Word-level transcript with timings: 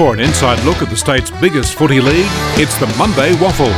For 0.00 0.14
an 0.14 0.20
inside 0.20 0.58
look 0.64 0.80
at 0.80 0.88
the 0.88 0.96
state's 0.96 1.30
biggest 1.30 1.74
footy 1.74 2.00
league, 2.00 2.24
it's 2.56 2.74
the 2.78 2.86
Monday 2.96 3.32
WAFL. 3.34 3.68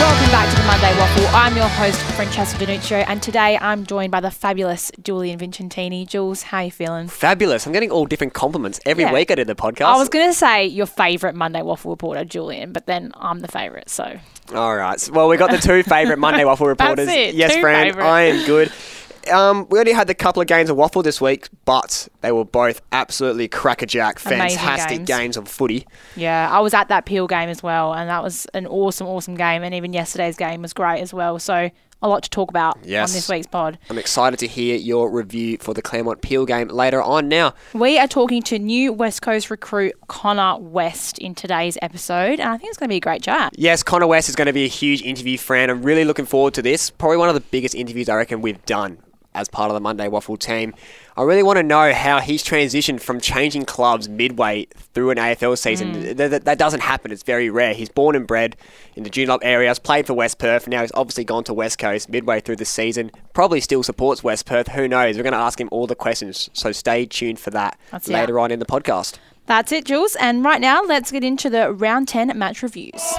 Welcome 0.00 0.30
back 0.30 0.48
to 0.48 0.56
the 0.56 0.66
Monday 0.66 0.92
WAFL. 0.94 1.34
I'm 1.34 1.54
your 1.54 1.68
host, 1.68 2.00
Francesca 2.14 2.64
De 2.64 2.72
Nuccio, 2.72 3.04
and 3.06 3.22
today 3.22 3.58
I'm 3.60 3.84
joined 3.84 4.12
by 4.12 4.20
the 4.20 4.30
fabulous 4.30 4.90
Julian 5.02 5.38
Vicentini. 5.38 6.08
Jules, 6.08 6.40
how 6.44 6.58
are 6.60 6.64
you 6.64 6.70
feeling? 6.70 7.06
Fabulous. 7.08 7.66
I'm 7.66 7.74
getting 7.74 7.90
all 7.90 8.06
different 8.06 8.32
compliments 8.32 8.80
every 8.86 9.04
Yeah. 9.04 9.12
week 9.12 9.30
I 9.30 9.34
do 9.34 9.44
the 9.44 9.54
podcast. 9.54 9.82
I 9.84 9.98
was 9.98 10.08
going 10.08 10.26
to 10.30 10.34
say 10.34 10.64
your 10.64 10.86
favourite 10.86 11.34
Monday 11.36 11.60
WAFL 11.60 11.90
reporter, 11.90 12.24
Julian, 12.24 12.72
but 12.72 12.86
then 12.86 13.12
I'm 13.16 13.40
the 13.40 13.48
favourite, 13.48 13.90
so 13.90 14.18
All 14.54 14.74
right. 14.74 15.06
Well, 15.12 15.28
we 15.28 15.36
got 15.36 15.50
the 15.50 15.58
two 15.58 15.82
favourite 15.82 16.18
Monday 16.18 16.44
WAFL 16.44 16.66
reporters. 16.66 17.08
it, 17.08 17.34
Yes, 17.34 17.54
two 17.54 17.60
Fran, 17.60 17.88
favourite. 17.88 18.08
I 18.08 18.22
am 18.22 18.46
good. 18.46 18.72
Um, 19.30 19.66
we 19.70 19.78
only 19.78 19.92
had 19.92 20.06
the 20.06 20.14
couple 20.14 20.40
of 20.42 20.48
games 20.48 20.70
of 20.70 20.76
WAFL 20.76 21.02
this 21.04 21.20
week, 21.20 21.48
but 21.64 22.08
they 22.20 22.32
were 22.32 22.44
both 22.44 22.80
absolutely 22.92 23.48
crackerjack, 23.48 24.18
fantastic 24.18 24.98
games. 24.98 25.08
games 25.08 25.36
of 25.36 25.48
footy. 25.48 25.86
yeah, 26.16 26.48
I 26.50 26.60
was 26.60 26.74
at 26.74 26.88
that 26.88 27.06
Peel 27.06 27.26
game 27.26 27.48
as 27.48 27.62
well, 27.62 27.92
and 27.94 28.08
that 28.08 28.22
was 28.22 28.46
an 28.54 28.66
awesome, 28.66 29.06
awesome 29.06 29.34
game, 29.36 29.62
and 29.62 29.74
even 29.74 29.92
yesterday's 29.92 30.36
game 30.36 30.62
was 30.62 30.72
great 30.72 31.00
as 31.00 31.12
well. 31.14 31.38
So 31.38 31.70
a 32.02 32.08
lot 32.08 32.22
to 32.22 32.28
talk 32.28 32.50
about 32.50 32.76
Yes. 32.84 33.08
on 33.10 33.14
this 33.14 33.26
week's 33.26 33.46
pod. 33.46 33.78
I'm 33.88 33.96
excited 33.96 34.38
to 34.40 34.46
hear 34.46 34.76
your 34.76 35.10
review 35.10 35.56
for 35.58 35.72
the 35.72 35.80
Claremont 35.80 36.20
Peel 36.20 36.44
game 36.44 36.68
later 36.68 37.00
on. 37.02 37.26
Now, 37.28 37.54
We 37.72 37.98
are 37.98 38.06
talking 38.06 38.42
to 38.42 38.58
new 38.58 38.92
West 38.92 39.22
Coast 39.22 39.50
recruit 39.50 39.94
Connor 40.06 40.58
West 40.58 41.16
in 41.18 41.34
today's 41.34 41.78
episode, 41.80 42.38
and 42.38 42.42
I 42.50 42.58
think 42.58 42.68
it's 42.68 42.76
going 42.78 42.88
to 42.88 42.92
be 42.92 42.98
a 42.98 43.00
great 43.00 43.22
chat. 43.22 43.54
yes, 43.56 43.82
Connor 43.82 44.06
West 44.06 44.28
is 44.28 44.36
going 44.36 44.46
to 44.46 44.52
be 44.52 44.64
a 44.64 44.68
huge 44.68 45.00
interview, 45.02 45.38
Fran. 45.38 45.70
I'm 45.70 45.82
really 45.82 46.04
looking 46.04 46.26
forward 46.26 46.52
to 46.54 46.62
this. 46.62 46.90
Probably 46.90 47.16
one 47.16 47.30
of 47.30 47.34
the 47.34 47.40
biggest 47.40 47.74
interviews 47.74 48.10
I 48.10 48.16
reckon 48.16 48.42
we've 48.42 48.62
done 48.66 48.98
as 49.36 49.48
part 49.48 49.70
of 49.70 49.74
the 49.74 49.80
Monday 49.80 50.08
WAFL 50.08 50.38
team. 50.38 50.74
I 51.16 51.22
really 51.22 51.42
want 51.42 51.58
to 51.58 51.62
know 51.62 51.92
how 51.92 52.20
he's 52.20 52.42
transitioned 52.42 53.00
from 53.00 53.20
changing 53.20 53.64
clubs 53.66 54.08
midway 54.08 54.66
through 54.94 55.10
an 55.10 55.18
AFL 55.18 55.56
season. 55.56 55.94
Mm. 55.94 56.16
Th- 56.16 56.30
th- 56.30 56.42
that 56.42 56.58
doesn't 56.58 56.80
happen. 56.80 57.12
It's 57.12 57.22
very 57.22 57.48
rare. 57.48 57.72
He's 57.74 57.88
born 57.88 58.16
and 58.16 58.26
bred 58.26 58.56
in 58.96 59.02
the 59.04 59.10
Joondalup 59.10 59.38
area. 59.42 59.68
Has 59.68 59.78
played 59.78 60.06
for 60.06 60.14
West 60.14 60.38
Perth. 60.38 60.66
Now 60.66 60.80
he's 60.80 60.92
obviously 60.94 61.24
gone 61.24 61.44
to 61.44 61.54
West 61.54 61.78
Coast 61.78 62.08
midway 62.08 62.40
through 62.40 62.56
the 62.56 62.64
season. 62.64 63.10
Probably 63.32 63.60
still 63.60 63.82
supports 63.82 64.24
West 64.24 64.46
Perth. 64.46 64.68
Who 64.68 64.88
knows? 64.88 65.16
We're 65.16 65.22
going 65.22 65.32
to 65.32 65.38
ask 65.38 65.60
him 65.60 65.68
all 65.70 65.86
the 65.86 65.94
questions. 65.94 66.50
So 66.52 66.72
stay 66.72 67.06
tuned 67.06 67.38
for 67.38 67.50
that 67.50 67.78
That's 67.90 68.08
it. 68.08 68.12
later 68.12 68.38
on 68.40 68.50
in 68.50 68.58
the 68.58 68.66
podcast. 68.66 69.18
That's 69.46 69.70
it, 69.70 69.84
Jules. 69.84 70.16
And 70.16 70.44
right 70.44 70.60
now, 70.60 70.82
let's 70.82 71.12
get 71.12 71.22
into 71.22 71.48
the 71.48 71.72
round 71.72 72.08
10 72.08 72.36
match 72.36 72.62
reviews. 72.62 73.14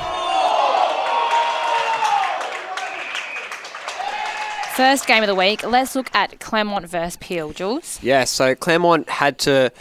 First 4.77 5.07
game 5.07 5.23
of 5.23 5.27
the 5.27 5.33
week, 5.33 5.63
let's 5.63 5.95
look 5.95 6.13
at 6.13 6.39
Claremont 6.39 6.87
versus 6.87 7.17
Peel, 7.17 7.51
Jules. 7.51 7.97
Yeah, 8.03 8.25
so 8.25 8.53
Claremont 8.53 9.09
had 9.09 9.39
to 9.39 9.71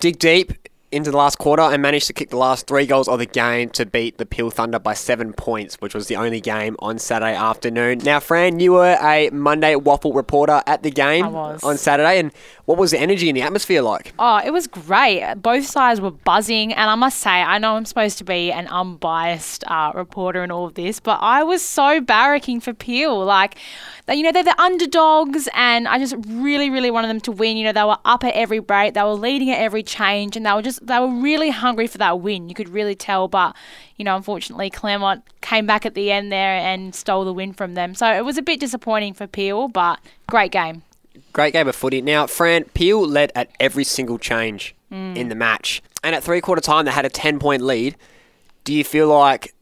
dig 0.00 0.18
deep 0.18 0.52
into 0.94 1.10
the 1.10 1.16
last 1.16 1.38
quarter 1.38 1.62
and 1.62 1.82
managed 1.82 2.06
to 2.06 2.12
kick 2.12 2.30
the 2.30 2.36
last 2.36 2.66
three 2.66 2.86
goals 2.86 3.08
of 3.08 3.18
the 3.18 3.26
game 3.26 3.68
to 3.70 3.84
beat 3.84 4.18
the 4.18 4.24
Peel 4.24 4.50
Thunder 4.50 4.78
by 4.78 4.94
seven 4.94 5.32
points, 5.32 5.80
which 5.80 5.94
was 5.94 6.06
the 6.06 6.16
only 6.16 6.40
game 6.40 6.76
on 6.78 6.98
Saturday 6.98 7.34
afternoon. 7.34 7.98
Now, 7.98 8.20
Fran, 8.20 8.60
you 8.60 8.72
were 8.72 8.96
a 9.02 9.30
Monday 9.30 9.74
WAFL 9.74 10.14
reporter 10.14 10.62
at 10.66 10.82
the 10.82 10.90
game 10.90 11.26
on 11.34 11.76
Saturday, 11.76 12.18
and 12.18 12.32
what 12.66 12.78
was 12.78 12.92
the 12.92 12.98
energy 12.98 13.28
and 13.28 13.36
the 13.36 13.42
atmosphere 13.42 13.82
like? 13.82 14.14
Oh, 14.18 14.40
it 14.44 14.50
was 14.50 14.66
great. 14.66 15.34
Both 15.36 15.66
sides 15.66 16.00
were 16.00 16.12
buzzing, 16.12 16.72
and 16.72 16.88
I 16.88 16.94
must 16.94 17.18
say, 17.18 17.30
I 17.30 17.58
know 17.58 17.76
I'm 17.76 17.84
supposed 17.84 18.18
to 18.18 18.24
be 18.24 18.52
an 18.52 18.68
unbiased 18.68 19.64
uh, 19.66 19.92
reporter 19.94 20.42
and 20.42 20.52
all 20.52 20.66
of 20.66 20.74
this, 20.74 21.00
but 21.00 21.18
I 21.20 21.42
was 21.42 21.62
so 21.62 22.00
barracking 22.00 22.62
for 22.62 22.72
Peel. 22.72 23.24
Like, 23.24 23.58
they, 24.06 24.14
you 24.14 24.22
know, 24.22 24.32
they're 24.32 24.44
the 24.44 24.60
underdogs, 24.60 25.48
and 25.54 25.88
I 25.88 25.98
just 25.98 26.14
really, 26.26 26.70
really 26.70 26.90
wanted 26.90 27.08
them 27.08 27.20
to 27.22 27.32
win. 27.32 27.56
You 27.56 27.64
know, 27.64 27.72
they 27.72 27.84
were 27.84 27.98
up 28.04 28.24
at 28.24 28.34
every 28.34 28.60
break, 28.60 28.94
they 28.94 29.02
were 29.02 29.10
leading 29.10 29.50
at 29.50 29.60
every 29.60 29.82
change, 29.82 30.36
and 30.36 30.46
they 30.46 30.52
were 30.52 30.62
just 30.62 30.83
they 30.86 30.98
were 30.98 31.08
really 31.08 31.50
hungry 31.50 31.86
for 31.86 31.98
that 31.98 32.20
win. 32.20 32.48
You 32.48 32.54
could 32.54 32.68
really 32.68 32.94
tell, 32.94 33.28
but 33.28 33.54
you 33.96 34.04
know, 34.04 34.16
unfortunately, 34.16 34.70
Claremont 34.70 35.22
came 35.40 35.66
back 35.66 35.84
at 35.86 35.94
the 35.94 36.10
end 36.10 36.30
there 36.32 36.54
and 36.56 36.94
stole 36.94 37.24
the 37.24 37.32
win 37.32 37.52
from 37.52 37.74
them. 37.74 37.94
So 37.94 38.06
it 38.12 38.24
was 38.24 38.38
a 38.38 38.42
bit 38.42 38.60
disappointing 38.60 39.14
for 39.14 39.26
Peel, 39.26 39.68
but 39.68 39.98
great 40.26 40.52
game. 40.52 40.82
Great 41.32 41.52
game 41.52 41.68
of 41.68 41.74
footy. 41.76 42.00
Now, 42.02 42.26
Fran, 42.26 42.64
Peel 42.74 43.06
led 43.06 43.32
at 43.34 43.50
every 43.60 43.84
single 43.84 44.18
change 44.18 44.74
Mm. 44.92 45.16
in 45.16 45.28
the 45.28 45.34
match. 45.34 45.82
And 46.04 46.14
at 46.14 46.22
three 46.22 46.40
quarter 46.40 46.60
time, 46.60 46.84
they 46.84 46.92
had 46.92 47.04
a 47.04 47.08
10 47.08 47.38
point 47.40 47.62
lead. 47.62 47.96
Do 48.62 48.72
you 48.72 48.84
feel 48.84 49.08
like 49.08 49.54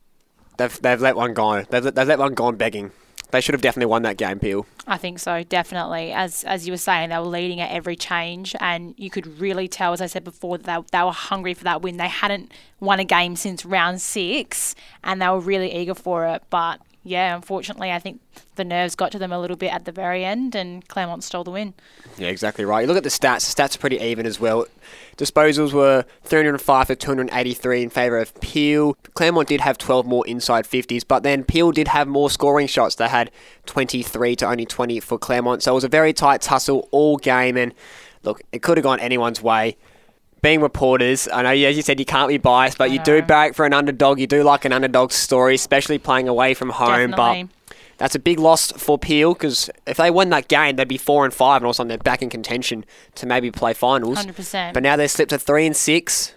they've, 0.59 0.83
they've 0.83 1.00
let 1.00 1.16
one 1.16 1.33
go? 1.33 1.62
They've, 1.62 1.83
they've 1.83 2.06
let 2.06 2.19
one 2.19 2.34
go 2.34 2.44
on 2.47 2.56
begging. 2.56 2.91
They 3.32 3.41
should 3.41 3.54
have 3.54 3.62
definitely 3.62 3.91
won 3.91 4.03
that 4.03 4.19
game, 4.19 4.38
Peel. 4.38 4.66
I 4.87 4.98
think 4.98 5.19
so, 5.19 5.43
definitely. 5.43 6.12
As 6.12 6.44
as 6.44 6.66
you 6.66 6.72
were 6.72 6.78
saying, 6.78 7.09
they 7.09 7.16
were 7.16 7.25
leading 7.25 7.60
at 7.60 7.70
every 7.70 7.97
change, 7.97 8.54
and 8.60 8.94
you 8.98 9.09
could 9.09 9.26
really 9.41 9.69
tell, 9.69 9.94
as 9.94 10.03
I 10.03 10.06
said 10.06 10.22
before, 10.22 10.59
that 10.59 10.66
they, 10.66 10.98
they 10.98 11.03
were 11.03 11.12
hungry 11.12 11.54
for 11.54 11.65
that 11.65 11.81
win. 11.81 11.97
They 11.97 12.09
hadn't 12.09 12.53
won 12.78 13.00
a 13.00 13.04
game 13.04 13.34
since 13.34 13.65
round 13.65 14.03
six, 14.03 14.75
and 15.03 15.21
they 15.22 15.28
were 15.28 15.41
really 15.41 15.75
eager 15.75 15.94
for 15.94 16.26
it. 16.26 16.42
But 16.50 16.82
yeah, 17.04 17.34
unfortunately, 17.34 17.90
I 17.90 17.98
think 17.98 18.20
the 18.54 18.64
nerves 18.64 18.94
got 18.94 19.10
to 19.12 19.18
them 19.18 19.32
a 19.32 19.40
little 19.40 19.56
bit 19.56 19.72
at 19.72 19.84
the 19.86 19.92
very 19.92 20.24
end, 20.24 20.54
and 20.54 20.86
Claremont 20.86 21.24
stole 21.24 21.42
the 21.42 21.50
win. 21.50 21.74
Yeah, 22.16 22.28
exactly 22.28 22.64
right. 22.64 22.82
You 22.82 22.86
look 22.86 22.96
at 22.96 23.02
the 23.02 23.08
stats, 23.08 23.52
the 23.52 23.62
stats 23.62 23.76
are 23.76 23.78
pretty 23.78 23.98
even 23.98 24.24
as 24.24 24.38
well. 24.38 24.66
Disposals 25.16 25.72
were 25.72 26.04
305 26.22 26.86
to 26.88 26.96
283 26.96 27.82
in 27.82 27.91
favour 27.91 28.18
of 28.18 28.38
Peel. 28.41 28.96
Claremont 29.14 29.48
did 29.48 29.60
have 29.60 29.78
12 29.78 30.06
more 30.06 30.26
inside 30.26 30.64
50s, 30.64 31.02
but 31.06 31.24
then 31.24 31.42
Peel 31.42 31.72
did 31.72 31.88
have 31.88 32.06
more 32.06 32.30
scoring 32.30 32.68
shots. 32.68 32.94
They 32.94 33.08
had 33.08 33.30
23 33.66 34.36
to 34.36 34.48
only 34.48 34.66
20 34.66 35.00
for 35.00 35.18
Claremont. 35.18 35.64
So 35.64 35.72
it 35.72 35.74
was 35.74 35.84
a 35.84 35.88
very 35.88 36.12
tight 36.12 36.41
tussle 36.41 36.88
all 36.92 37.16
game, 37.16 37.56
and 37.56 37.74
look, 38.22 38.42
it 38.52 38.62
could 38.62 38.76
have 38.78 38.84
gone 38.84 39.00
anyone's 39.00 39.42
way. 39.42 39.76
Being 40.42 40.60
reporters, 40.60 41.28
I 41.32 41.42
know, 41.42 41.50
as 41.50 41.76
you 41.76 41.82
said, 41.82 42.00
you 42.00 42.04
can't 42.04 42.28
be 42.28 42.36
biased, 42.36 42.76
but 42.76 42.91
I 42.91 42.94
you 42.94 42.98
do 43.03 43.20
know. 43.20 43.26
back 43.26 43.54
for 43.54 43.64
an 43.64 43.72
underdog. 43.72 44.19
You 44.19 44.26
do 44.26 44.42
like 44.42 44.64
an 44.64 44.72
underdog 44.72 45.12
story, 45.12 45.54
especially 45.54 45.98
playing 45.98 46.28
away 46.28 46.53
from 46.54 46.70
home. 46.70 47.10
Definitely. 47.12 47.44
But 47.44 47.76
that's 47.98 48.16
a 48.16 48.19
big 48.19 48.41
loss 48.41 48.72
for 48.72 48.98
Peel 48.98 49.34
because 49.34 49.70
if 49.86 49.97
they 49.97 50.10
win 50.10 50.30
that 50.30 50.48
game, 50.48 50.75
they'd 50.75 50.88
be 50.88 50.98
four 50.98 51.25
and 51.25 51.32
five, 51.32 51.58
and 51.58 51.66
all 51.66 51.70
of 51.70 51.75
a 51.75 51.76
sudden 51.76 51.88
they're 51.88 51.98
back 51.98 52.22
in 52.22 52.28
contention 52.28 52.84
to 53.14 53.26
maybe 53.26 53.53
play 53.53 53.72
finals. 53.72 54.19
100%. 54.19 54.75
But 54.75 54.82
now 54.82 54.97
they've 54.97 55.08
slipped 55.10 55.30
to 55.30 55.38
three 55.38 55.64
and 55.64 55.76
six, 55.76 56.34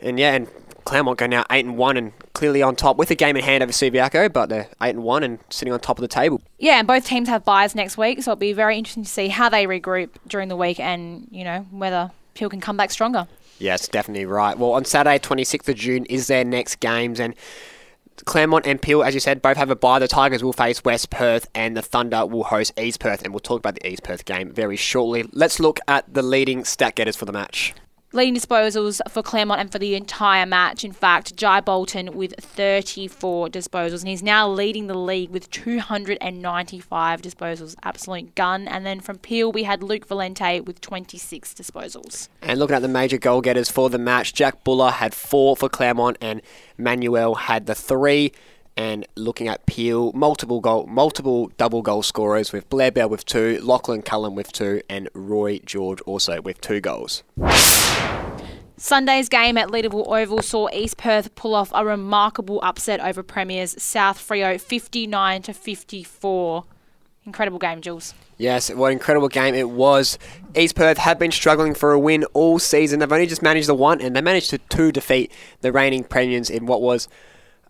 and 0.00 0.18
yeah, 0.18 0.34
and 0.34 0.48
Claremont 0.86 1.18
go 1.18 1.26
now 1.26 1.44
eight 1.50 1.66
and 1.66 1.76
one 1.76 1.98
and 1.98 2.12
clearly 2.32 2.62
on 2.62 2.76
top 2.76 2.96
with 2.96 3.10
a 3.10 3.14
game 3.14 3.36
in 3.36 3.44
hand 3.44 3.62
over 3.62 3.72
Subiaco, 3.72 4.32
but 4.32 4.48
they're 4.48 4.68
eight 4.80 4.94
and 4.94 5.02
one 5.02 5.22
and 5.22 5.38
sitting 5.50 5.74
on 5.74 5.80
top 5.80 5.98
of 5.98 6.02
the 6.02 6.08
table. 6.08 6.40
Yeah, 6.58 6.78
and 6.78 6.88
both 6.88 7.04
teams 7.04 7.28
have 7.28 7.44
buys 7.44 7.74
next 7.74 7.98
week, 7.98 8.22
so 8.22 8.30
it'll 8.30 8.40
be 8.40 8.54
very 8.54 8.78
interesting 8.78 9.02
to 9.02 9.10
see 9.10 9.28
how 9.28 9.50
they 9.50 9.66
regroup 9.66 10.10
during 10.26 10.48
the 10.48 10.56
week, 10.56 10.80
and 10.80 11.28
you 11.30 11.44
know 11.44 11.66
whether 11.70 12.10
Peel 12.36 12.48
can 12.48 12.60
come 12.60 12.76
back 12.76 12.90
stronger. 12.90 13.26
Yes, 13.58 13.88
definitely 13.88 14.26
right. 14.26 14.56
Well, 14.58 14.72
on 14.72 14.84
Saturday, 14.84 15.18
26th 15.18 15.68
of 15.68 15.76
June, 15.76 16.04
is 16.06 16.26
their 16.26 16.44
next 16.44 16.80
games, 16.80 17.18
and 17.18 17.34
Claremont 18.24 18.66
and 18.66 18.80
Peel, 18.80 19.02
as 19.02 19.14
you 19.14 19.20
said, 19.20 19.42
both 19.42 19.56
have 19.56 19.70
a 19.70 19.76
bye. 19.76 19.98
The 19.98 20.08
Tigers 20.08 20.42
will 20.44 20.52
face 20.52 20.84
West 20.84 21.10
Perth, 21.10 21.48
and 21.54 21.76
the 21.76 21.82
Thunder 21.82 22.26
will 22.26 22.44
host 22.44 22.78
East 22.78 23.00
Perth, 23.00 23.22
and 23.22 23.32
we'll 23.32 23.40
talk 23.40 23.58
about 23.58 23.74
the 23.74 23.86
East 23.88 24.02
Perth 24.02 24.24
game 24.24 24.52
very 24.52 24.76
shortly. 24.76 25.28
Let's 25.32 25.58
look 25.58 25.80
at 25.88 26.12
the 26.12 26.22
leading 26.22 26.64
stat 26.64 26.94
getters 26.94 27.16
for 27.16 27.24
the 27.24 27.32
match. 27.32 27.74
Leading 28.16 28.34
disposals 28.34 29.02
for 29.10 29.22
Claremont 29.22 29.60
and 29.60 29.70
for 29.70 29.78
the 29.78 29.94
entire 29.94 30.46
match. 30.46 30.84
In 30.84 30.92
fact, 30.92 31.36
Jai 31.36 31.60
Bolton 31.60 32.16
with 32.16 32.34
34 32.40 33.48
disposals, 33.48 33.98
and 33.98 34.08
he's 34.08 34.22
now 34.22 34.48
leading 34.48 34.86
the 34.86 34.96
league 34.96 35.28
with 35.28 35.50
295 35.50 37.20
disposals. 37.20 37.74
Absolute 37.82 38.34
gun. 38.34 38.66
And 38.68 38.86
then 38.86 39.00
from 39.00 39.18
Peel, 39.18 39.52
we 39.52 39.64
had 39.64 39.82
Luke 39.82 40.08
Valente 40.08 40.64
with 40.64 40.80
26 40.80 41.52
disposals. 41.52 42.30
And 42.40 42.58
looking 42.58 42.76
at 42.76 42.80
the 42.80 42.88
major 42.88 43.18
goal 43.18 43.42
getters 43.42 43.68
for 43.68 43.90
the 43.90 43.98
match, 43.98 44.32
Jack 44.32 44.64
Buller 44.64 44.92
had 44.92 45.12
four 45.12 45.54
for 45.54 45.68
Claremont, 45.68 46.16
and 46.22 46.40
Manuel 46.78 47.34
had 47.34 47.66
the 47.66 47.74
three. 47.74 48.32
And 48.76 49.06
looking 49.16 49.48
at 49.48 49.64
Peel, 49.64 50.12
multiple 50.12 50.60
goal, 50.60 50.86
multiple 50.86 51.50
double 51.56 51.80
goal 51.80 52.02
scorers 52.02 52.52
with 52.52 52.68
Blair 52.68 52.90
Bell 52.90 53.08
with 53.08 53.24
two, 53.24 53.58
Lachlan 53.62 54.02
Cullen 54.02 54.34
with 54.34 54.52
two, 54.52 54.82
and 54.90 55.08
Roy 55.14 55.60
George 55.60 56.00
also 56.02 56.42
with 56.42 56.60
two 56.60 56.80
goals. 56.80 57.22
Sunday's 58.76 59.30
game 59.30 59.56
at 59.56 59.68
Leederville 59.68 60.06
Oval 60.06 60.42
saw 60.42 60.68
East 60.70 60.98
Perth 60.98 61.34
pull 61.34 61.54
off 61.54 61.70
a 61.74 61.82
remarkable 61.86 62.60
upset 62.62 63.00
over 63.00 63.22
Premiers 63.22 63.82
South 63.82 64.18
Freo 64.18 64.60
59 64.60 65.42
to 65.42 65.54
54. 65.54 66.64
Incredible 67.24 67.58
game, 67.58 67.80
Jules. 67.80 68.12
Yes, 68.36 68.70
what 68.70 68.88
an 68.88 68.92
incredible 68.92 69.28
game 69.28 69.54
it 69.54 69.70
was. 69.70 70.18
East 70.54 70.76
Perth 70.76 70.98
have 70.98 71.18
been 71.18 71.32
struggling 71.32 71.72
for 71.72 71.92
a 71.92 71.98
win 71.98 72.24
all 72.34 72.58
season. 72.58 73.00
They've 73.00 73.10
only 73.10 73.26
just 73.26 73.42
managed 73.42 73.68
the 73.68 73.74
one, 73.74 74.02
and 74.02 74.14
they 74.14 74.20
managed 74.20 74.50
to, 74.50 74.58
two 74.58 74.92
defeat 74.92 75.32
the 75.62 75.72
reigning 75.72 76.04
premiers 76.04 76.50
in 76.50 76.66
what 76.66 76.82
was 76.82 77.08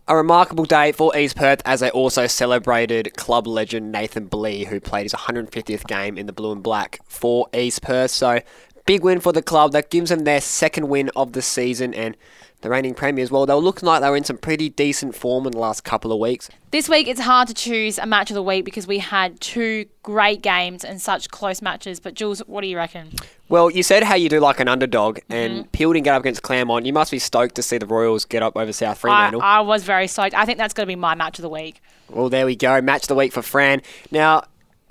a 0.09 0.17
remarkable 0.17 0.65
day 0.65 0.93
for 0.93 1.17
East 1.17 1.37
Perth 1.37 1.61
as 1.65 1.81
they 1.81 1.91
also 1.91 2.27
celebrated 2.29 3.17
club 3.17 3.47
legend 3.47 3.91
Nathan 3.91 4.27
Blee, 4.27 4.65
who 4.65 4.79
played 4.79 5.03
his 5.03 5.13
150th 5.13 5.85
game 5.87 6.17
in 6.17 6.27
the 6.27 6.33
blue 6.33 6.53
and 6.53 6.63
black 6.63 7.01
for 7.09 7.49
East 7.53 7.83
Perth. 7.83 8.13
So, 8.13 8.41
big 8.85 9.03
win 9.03 9.19
for 9.19 9.33
the 9.33 9.43
club. 9.43 9.73
That 9.73 9.91
gives 9.91 10.11
them 10.11 10.25
their 10.25 10.41
second 10.41 10.89
win 10.89 11.11
of 11.17 11.33
the 11.33 11.43
season 11.43 11.93
and 11.93 12.17
the 12.63 12.71
reigning 12.71 12.95
premiers, 12.95 13.31
well, 13.31 13.47
they 13.47 13.55
were 13.55 13.61
looking 13.61 13.87
like 13.87 14.01
they 14.01 14.09
were 14.09 14.17
in 14.17 14.25
some 14.25 14.39
pretty 14.39 14.69
decent 14.69 15.15
form 15.15 15.47
in 15.47 15.53
the 15.53 15.59
last 15.59 15.85
couple 15.85 16.13
of 16.13 16.19
weeks. 16.19 16.49
This 16.71 16.89
week, 16.89 17.07
it's 17.07 17.21
hard 17.21 17.49
to 17.49 17.55
choose 17.55 17.99
a 17.99 18.07
match 18.07 18.31
of 18.31 18.35
the 18.35 18.43
week 18.43 18.65
because 18.65 18.87
we 18.87 18.99
had 18.99 19.41
two 19.41 19.87
great 20.03 20.43
games 20.43 20.85
and 20.85 21.01
such 21.01 21.31
close 21.31 21.61
matches. 21.61 22.01
But, 22.01 22.15
Jules, 22.15 22.41
what 22.41 22.63
do 22.63 22.67
you 22.67 22.77
reckon? 22.77 23.13
Well, 23.49 23.71
you 23.71 23.83
said 23.83 24.03
how 24.03 24.15
you 24.17 24.29
do 24.29 24.41
like 24.41 24.59
an 24.59 24.69
underdog, 24.69 25.19
mm-hmm. 25.19 25.33
and 25.33 25.73
Peel 25.73 25.93
didn't 25.93 26.05
get 26.05 26.15
up 26.15 26.23
against 26.23 26.43
Claremont. 26.43 26.87
You 26.87 26.93
must 26.93 27.11
be 27.11 27.19
stoked 27.19 27.55
to 27.57 27.63
see 27.63 27.79
the 27.79 27.87
Royals 27.87 28.25
get 28.25 28.43
up 28.43 28.57
over 28.57 28.73
South 28.73 28.99
I, 28.99 29.01
Fremantle. 29.01 29.43
I 29.43 29.61
was 29.61 29.85
very 29.85 30.09
stoked. 30.09 30.35
I 30.35 30.45
think 30.45 30.59
that's 30.59 30.75
going 30.75 30.87
to 30.87 30.91
be 30.91 30.97
my 30.97 31.15
match 31.15 31.39
of 31.39 31.43
the 31.43 31.49
week. 31.49 31.81
Well, 32.09 32.29
there 32.29 32.47
we 32.47 32.57
go. 32.57 32.81
Match 32.81 33.03
of 33.03 33.09
the 33.09 33.15
week 33.15 33.33
for 33.33 33.43
Fran. 33.43 33.83
Now, 34.11 34.43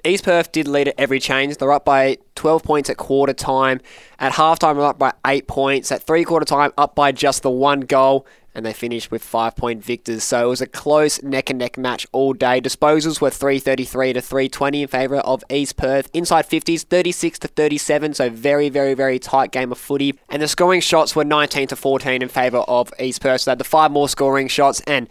East 0.06 0.24
Perth 0.24 0.52
did 0.52 0.68
lead 0.68 0.88
at 0.88 0.96
every 0.98 1.20
change. 1.20 1.58
They're 1.58 1.72
up 1.72 1.84
by 1.84 2.20
12 2.36 2.64
points 2.64 2.90
at 2.90 2.98
quarter 2.98 3.34
time. 3.34 3.82
At 4.20 4.34
halftime, 4.34 4.76
they're 4.76 4.86
up 4.86 5.00
by 5.00 5.14
8 5.26 5.48
points. 5.48 5.92
At 5.92 6.04
three 6.04 6.24
quarter 6.24 6.46
time, 6.46 6.72
up 6.78 6.96
by 6.96 7.12
just 7.12 7.42
the 7.42 7.50
one 7.50 7.82
goal. 7.82 8.26
And 8.54 8.66
they 8.66 8.72
finished 8.72 9.12
with 9.12 9.22
five 9.22 9.58
point 9.58 9.84
victors. 9.84 10.24
So 10.24 10.46
it 10.46 10.50
was 10.50 10.62
a 10.62 10.68
close 10.68 11.22
neck 11.22 11.50
and 11.50 11.60
neck 11.60 11.78
match 11.78 12.08
all 12.14 12.32
day. 12.32 12.62
Disposals 12.62 13.20
were 13.20 13.30
333 13.30 14.14
to 14.14 14.22
320 14.22 14.84
in 14.84 14.88
favour 14.88 15.18
of 15.18 15.44
East 15.50 15.76
Perth. 15.76 16.10
Inside 16.14 16.48
50s, 16.48 16.84
36 16.84 17.40
to 17.40 17.48
37. 17.50 18.14
So 18.14 18.30
very, 18.30 18.70
very, 18.70 18.94
very 18.94 19.20
tight 19.20 19.52
game 19.52 19.74
of 19.74 19.78
footy. 19.78 20.18
And 20.30 20.42
the 20.42 20.48
scoring 20.48 20.80
shots 20.80 21.18
were 21.18 21.26
19 21.26 21.68
to 21.68 21.76
14 21.76 22.22
in 22.22 22.30
favour 22.30 22.60
of 22.60 22.94
East 22.98 23.22
Perth. 23.22 23.42
So 23.42 23.50
they 23.50 23.52
had 23.52 23.60
the 23.60 23.66
five 23.66 23.92
more 23.92 24.08
scoring 24.08 24.48
shots. 24.48 24.80
And 24.88 25.10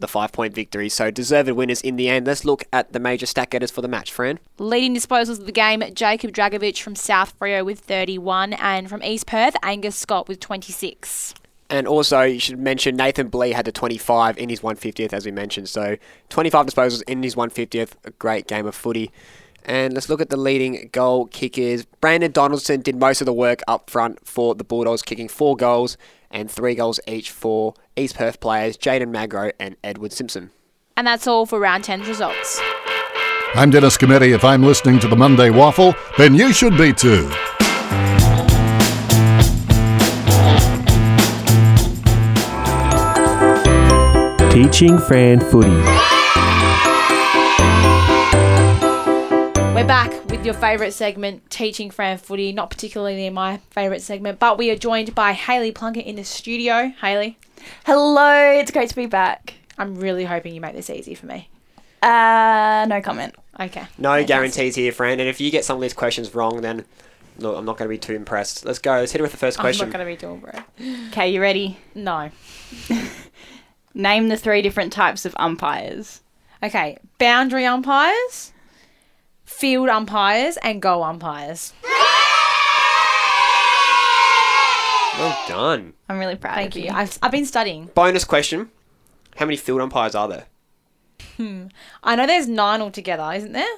the 0.00 0.08
five 0.08 0.32
point 0.32 0.54
victory. 0.54 0.88
So 0.88 1.10
deserved 1.10 1.50
winners 1.50 1.80
in 1.80 1.96
the 1.96 2.08
end. 2.08 2.26
Let's 2.26 2.44
look 2.44 2.64
at 2.72 2.92
the 2.92 3.00
major 3.00 3.26
stat 3.26 3.50
getters 3.50 3.70
for 3.70 3.82
the 3.82 3.88
match, 3.88 4.12
Fran. 4.12 4.38
Leading 4.58 4.94
disposals 4.94 5.38
of 5.38 5.46
the 5.46 5.52
game, 5.52 5.82
Jacob 5.94 6.32
Dragovic 6.32 6.82
from 6.82 6.94
South 6.96 7.38
Freo 7.38 7.64
with 7.64 7.80
31, 7.80 8.54
and 8.54 8.88
from 8.88 9.02
East 9.02 9.26
Perth, 9.26 9.56
Angus 9.62 9.96
Scott 9.96 10.28
with 10.28 10.40
26. 10.40 11.34
And 11.70 11.86
also, 11.86 12.22
you 12.22 12.40
should 12.40 12.58
mention 12.58 12.96
Nathan 12.96 13.28
Blee 13.28 13.52
had 13.52 13.64
the 13.64 13.70
25 13.70 14.36
in 14.38 14.48
his 14.48 14.60
150th, 14.60 15.12
as 15.12 15.24
we 15.24 15.30
mentioned. 15.30 15.68
So 15.68 15.96
25 16.28 16.66
disposals 16.66 17.02
in 17.04 17.22
his 17.22 17.36
150th. 17.36 17.92
A 18.04 18.10
great 18.10 18.48
game 18.48 18.66
of 18.66 18.74
footy. 18.74 19.12
And 19.64 19.94
let's 19.94 20.08
look 20.08 20.20
at 20.20 20.30
the 20.30 20.36
leading 20.36 20.88
goal 20.92 21.26
kickers. 21.26 21.84
Brandon 22.00 22.32
Donaldson 22.32 22.80
did 22.80 22.96
most 22.96 23.20
of 23.20 23.26
the 23.26 23.32
work 23.32 23.60
up 23.68 23.90
front 23.90 24.26
for 24.26 24.54
the 24.54 24.64
Bulldogs, 24.64 25.02
kicking 25.02 25.28
four 25.28 25.56
goals 25.56 25.96
and 26.30 26.50
three 26.50 26.74
goals 26.74 27.00
each 27.06 27.30
for 27.30 27.74
East 27.96 28.16
Perth 28.16 28.40
players 28.40 28.76
Jaden 28.76 29.10
Magro 29.10 29.50
and 29.58 29.76
Edward 29.82 30.12
Simpson. 30.12 30.50
And 30.96 31.06
that's 31.06 31.26
all 31.26 31.46
for 31.46 31.58
round 31.58 31.84
10's 31.84 32.08
results. 32.08 32.60
I'm 33.54 33.70
Dennis 33.70 33.96
Cometti. 33.96 34.32
If 34.34 34.44
I'm 34.44 34.62
listening 34.62 35.00
to 35.00 35.08
the 35.08 35.16
Monday 35.16 35.48
WAFL, 35.48 35.96
then 36.16 36.34
you 36.34 36.52
should 36.52 36.76
be 36.76 36.92
too. 36.92 37.30
Teaching 44.50 44.98
Fran 44.98 45.40
Footy. 45.40 45.99
Back 49.90 50.30
with 50.30 50.44
your 50.44 50.54
favourite 50.54 50.92
segment, 50.92 51.50
Teaching 51.50 51.90
Fran 51.90 52.18
Footy. 52.18 52.52
Not 52.52 52.70
particularly 52.70 53.28
my 53.28 53.56
favourite 53.70 54.02
segment, 54.02 54.38
but 54.38 54.56
we 54.56 54.70
are 54.70 54.76
joined 54.76 55.16
by 55.16 55.32
Hayley 55.32 55.72
Plunkett 55.72 56.06
in 56.06 56.14
the 56.14 56.22
studio. 56.22 56.92
Hayley, 57.00 57.36
Hello, 57.84 58.52
it's 58.52 58.70
great 58.70 58.88
to 58.88 58.94
be 58.94 59.06
back. 59.06 59.54
I'm 59.78 59.96
really 59.96 60.24
hoping 60.24 60.54
you 60.54 60.60
make 60.60 60.76
this 60.76 60.90
easy 60.90 61.16
for 61.16 61.26
me. 61.26 61.48
Uh, 62.00 62.86
no 62.88 63.00
comment. 63.02 63.34
Okay. 63.58 63.80
No 63.98 64.10
Fantastic. 64.10 64.26
guarantees 64.28 64.76
here, 64.76 64.92
Fran. 64.92 65.18
And 65.18 65.28
if 65.28 65.40
you 65.40 65.50
get 65.50 65.64
some 65.64 65.74
of 65.74 65.82
these 65.82 65.92
questions 65.92 66.36
wrong, 66.36 66.60
then 66.60 66.84
look, 67.38 67.58
I'm 67.58 67.64
not 67.64 67.76
going 67.76 67.88
to 67.88 67.92
be 67.92 67.98
too 67.98 68.14
impressed. 68.14 68.64
Let's 68.64 68.78
go. 68.78 68.92
Let's 68.92 69.10
hit 69.10 69.20
it 69.20 69.22
with 69.22 69.32
the 69.32 69.38
first 69.38 69.58
question. 69.58 69.86
I'm 69.86 69.90
question. 69.90 70.06
not 70.16 70.20
going 70.20 70.40
to 70.40 70.40
be 70.40 70.84
doing 70.86 70.86
bro. 70.86 71.08
Okay, 71.08 71.30
you 71.30 71.40
ready? 71.40 71.78
No. 71.96 72.30
Name 73.94 74.28
the 74.28 74.36
three 74.36 74.62
different 74.62 74.92
types 74.92 75.24
of 75.26 75.34
umpires. 75.36 76.20
Okay. 76.62 76.96
Boundary 77.18 77.66
umpires, 77.66 78.52
field 79.50 79.88
umpires, 79.88 80.56
and 80.58 80.80
goal 80.80 81.02
umpires. 81.02 81.72
Well 85.18 85.38
done. 85.48 85.92
I'm 86.08 86.18
really 86.18 86.36
proud 86.36 86.54
Thank 86.54 86.76
of 86.76 86.82
you. 86.82 86.90
I've, 86.90 87.18
I've 87.20 87.30
been 87.32 87.44
studying. 87.44 87.90
Bonus 87.94 88.24
question: 88.24 88.70
How 89.36 89.44
many 89.44 89.56
field 89.58 89.80
umpires 89.82 90.14
are 90.14 90.28
there? 90.28 90.46
Hmm. 91.36 91.66
I 92.02 92.16
know 92.16 92.26
there's 92.26 92.48
nine 92.48 92.80
altogether, 92.80 93.30
isn't 93.34 93.52
there? 93.52 93.76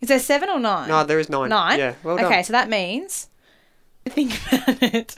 Is 0.00 0.08
there 0.08 0.18
seven 0.18 0.48
or 0.48 0.58
nine? 0.58 0.88
No, 0.88 1.04
there 1.04 1.20
is 1.20 1.28
nine. 1.28 1.50
Nine? 1.50 1.78
Yeah. 1.78 1.94
Well 2.02 2.16
done. 2.16 2.26
okay, 2.26 2.42
so 2.42 2.52
that 2.52 2.68
means. 2.68 3.28
Think 4.08 4.32
about 4.52 4.82
it. 4.82 5.16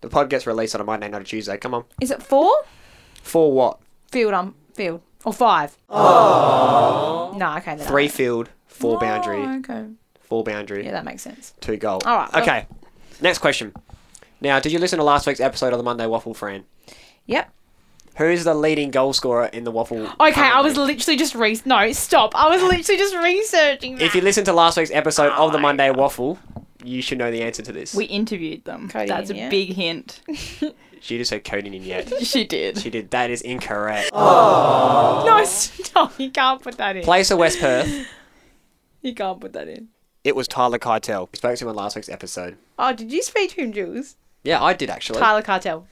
The 0.00 0.08
pod 0.08 0.30
gets 0.30 0.46
released 0.46 0.74
on 0.74 0.80
a 0.80 0.84
Monday, 0.84 1.08
not 1.08 1.20
a 1.20 1.24
Tuesday. 1.24 1.56
Come 1.58 1.74
on. 1.74 1.84
Is 2.00 2.10
it 2.10 2.22
four? 2.22 2.50
Four 3.22 3.52
what? 3.52 3.80
Field 4.10 4.32
um 4.32 4.54
field. 4.72 5.02
Or 5.26 5.32
five. 5.32 5.76
Oh. 5.90 7.34
No, 7.36 7.56
okay. 7.58 7.76
Three 7.76 8.04
I- 8.04 8.08
field, 8.08 8.48
four 8.74 8.96
oh, 8.96 9.00
boundary, 9.00 9.42
Oh, 9.42 9.58
okay. 9.58 9.84
four 10.20 10.44
boundary, 10.44 10.84
Yeah, 10.84 10.92
that 10.92 11.04
makes 11.04 11.22
sense. 11.22 11.54
two 11.60 11.76
goal. 11.76 12.00
All 12.04 12.16
right, 12.16 12.32
well- 12.32 12.42
Okay. 12.42 12.66
Next 13.20 13.38
question. 13.38 13.72
Now, 14.40 14.58
did 14.60 14.72
you 14.72 14.78
listen 14.78 14.98
to 14.98 15.04
last 15.04 15.26
week's 15.26 15.40
episode 15.40 15.72
of 15.72 15.78
the 15.78 15.84
Monday 15.84 16.04
WAFL, 16.04 16.34
Fran? 16.36 16.64
Yep. 17.26 17.50
Who's 18.16 18.44
the 18.44 18.54
leading 18.54 18.90
goal 18.90 19.12
scorer 19.12 19.46
in 19.46 19.64
the 19.64 19.72
WAFL? 19.72 20.14
Okay, 20.20 20.40
I 20.40 20.60
was 20.60 20.76
literally 20.76 21.16
just 21.16 21.34
re. 21.34 21.58
No, 21.64 21.90
stop. 21.92 22.34
I 22.36 22.48
was 22.48 22.62
literally 22.62 22.98
just 22.98 23.14
researching 23.16 23.96
that. 23.96 24.02
If 24.04 24.14
you 24.14 24.20
listened 24.20 24.46
to 24.46 24.52
last 24.52 24.76
week's 24.76 24.90
episode 24.90 25.32
of 25.32 25.52
the 25.52 25.58
Oh 25.58 25.60
my 25.60 25.68
Monday 25.72 25.90
WAFL, 25.90 26.38
you 26.84 27.00
should 27.02 27.18
know 27.18 27.30
the 27.30 27.42
answer 27.42 27.62
to 27.62 27.72
this. 27.72 27.94
We 27.94 28.04
interviewed 28.04 28.64
them. 28.64 28.88
Cody 28.88 29.06
That's 29.08 29.30
a 29.30 29.32
in, 29.32 29.38
yeah. 29.38 29.48
big 29.48 29.72
hint. 29.72 30.20
She 31.00 31.18
just 31.18 31.28
said 31.28 31.44
coding 31.44 31.74
in 31.74 31.82
yet. 31.84 32.10
she 32.24 32.46
did. 32.46 32.78
She 32.78 32.88
did. 32.88 33.10
That 33.10 33.28
is 33.28 33.42
incorrect. 33.42 34.10
no, 34.14 35.42
stop. 35.44 36.18
You 36.18 36.30
can't 36.30 36.62
put 36.62 36.78
that 36.78 36.96
in. 36.96 37.02
Place 37.02 37.30
of 37.30 37.36
West 37.36 37.60
Perth. 37.60 38.06
You 39.04 39.14
can't 39.14 39.38
put 39.40 39.52
that 39.52 39.68
in. 39.68 39.88
It 40.24 40.34
was 40.34 40.48
Tyler 40.48 40.78
Keitel. 40.78 41.28
We 41.30 41.36
spoke 41.36 41.56
to 41.58 41.64
him 41.64 41.68
on 41.68 41.76
last 41.76 41.94
week's 41.94 42.08
episode. 42.08 42.56
Oh, 42.78 42.92
did 42.94 43.12
you 43.12 43.22
speak 43.22 43.50
to 43.54 43.62
him, 43.62 43.72
Jules? 43.72 44.16
Yeah, 44.42 44.62
I 44.62 44.72
did 44.72 44.88
actually. 44.90 45.18
Tyler 45.20 45.42
Cartel. 45.42 45.86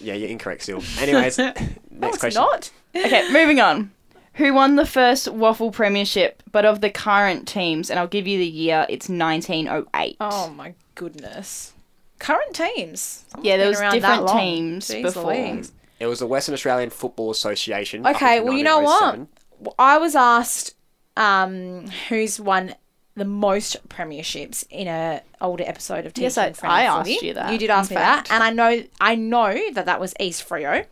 Yeah, 0.00 0.14
you're 0.14 0.30
incorrect 0.30 0.62
still. 0.62 0.82
Anyways, 0.98 1.36
next 1.38 1.60
No, 1.90 2.08
it's 2.08 2.18
question. 2.18 2.42
not. 2.42 2.70
Okay, 2.96 3.30
moving 3.32 3.60
on. 3.60 3.92
Who 4.34 4.54
won 4.54 4.76
the 4.76 4.86
first 4.86 5.26
WAFL 5.26 5.72
Premiership, 5.72 6.42
but 6.52 6.64
of 6.64 6.80
the 6.80 6.90
current 6.90 7.46
teams, 7.46 7.90
and 7.90 7.98
I'll 7.98 8.06
give 8.06 8.26
you 8.26 8.38
the 8.38 8.46
year, 8.46 8.86
it's 8.88 9.08
1908. 9.08 10.16
Oh 10.20 10.48
my 10.50 10.74
goodness. 10.94 11.74
Current 12.20 12.54
teams. 12.54 13.24
Someone's 13.30 13.46
Yeah, 13.46 13.56
there 13.58 13.66
been 13.66 13.70
was 13.70 13.80
around 13.80 13.92
different 13.94 14.26
that 14.26 14.32
long. 14.32 14.38
teams 14.40 14.88
Jeez 14.88 15.02
before. 15.02 15.24
Louise. 15.34 15.72
It 16.00 16.06
was 16.06 16.20
the 16.20 16.26
Western 16.26 16.54
Australian 16.54 16.90
Football 16.90 17.30
Association. 17.32 18.06
up 18.06 18.16
Okay, 18.16 18.36
until 18.38 18.48
well, 18.48 18.56
you 18.58 18.64
know 18.64 18.80
what? 18.80 19.18
Oh 19.66 19.74
I 19.78 19.98
was 19.98 20.14
asked 20.14 20.74
um, 21.18 21.86
who's 22.08 22.40
won 22.40 22.74
the 23.14 23.24
most 23.24 23.76
premierships 23.88 24.64
in 24.70 24.86
a 24.86 25.20
older 25.40 25.64
episode 25.66 26.06
of 26.06 26.14
Teaching 26.14 26.24
Yes, 26.24 26.38
I- 26.62 26.68
I 26.68 26.82
asked 26.84 27.10
Footy. 27.10 27.26
you 27.26 27.34
that, 27.34 27.52
You 27.52 27.58
did 27.58 27.68
ask 27.70 27.90
me 27.90 27.96
fact. 27.96 28.28
that, 28.28 28.34
and 28.34 28.42
I 28.44 28.50
know 28.50 28.84
I 29.00 29.14
know 29.16 29.72
that 29.72 29.86
that 29.86 30.00
was 30.00 30.14
East 30.20 30.48
Freo. 30.48 30.86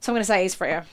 So 0.00 0.12
I'm 0.12 0.14
going 0.14 0.20
to 0.20 0.24
say 0.24 0.44
East 0.44 0.58
Freo. 0.58 0.84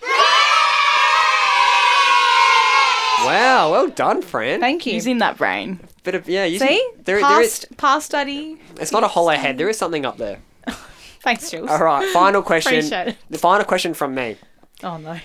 Wow, 3.25 3.71
well 3.71 3.87
done, 3.87 4.21
Fran. 4.21 4.59
Thank 4.59 4.85
you. 4.85 4.93
Using 4.93 5.19
that 5.19 5.37
brain. 5.37 5.79
Bit 6.03 6.15
of 6.15 6.27
yeah. 6.27 6.43
You 6.43 6.59
See, 6.59 6.85
there, 7.05 7.21
there 7.21 7.41
is. 7.41 7.59
past 7.61 7.77
past 7.77 8.05
study. 8.07 8.59
It's 8.81 8.91
not 8.91 9.03
a 9.03 9.07
hollow 9.07 9.31
head. 9.33 9.57
There 9.57 9.69
is 9.69 9.77
something 9.77 10.05
up 10.05 10.17
there. 10.17 10.39
Thanks, 11.21 11.49
Jules. 11.49 11.69
All 11.69 11.81
right, 11.81 12.05
final 12.11 12.41
question. 12.41 12.73
Appreciate 12.79 13.07
it. 13.09 13.17
The 13.29 13.37
final 13.37 13.63
question 13.65 13.93
from 13.93 14.13
me. 14.13 14.35
Oh 14.83 14.97
no. 14.97 15.19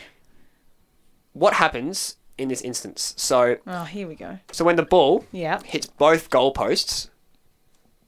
What 1.32 1.54
happens 1.54 2.16
in 2.38 2.48
this 2.48 2.62
instance? 2.62 3.14
So, 3.16 3.56
Oh, 3.66 3.84
here 3.84 4.06
we 4.08 4.14
go. 4.14 4.38
so 4.52 4.64
when 4.64 4.76
the 4.76 4.82
ball 4.84 5.24
Yeah. 5.32 5.60
hits 5.64 5.86
both 5.86 6.30
goalposts, 6.30 7.08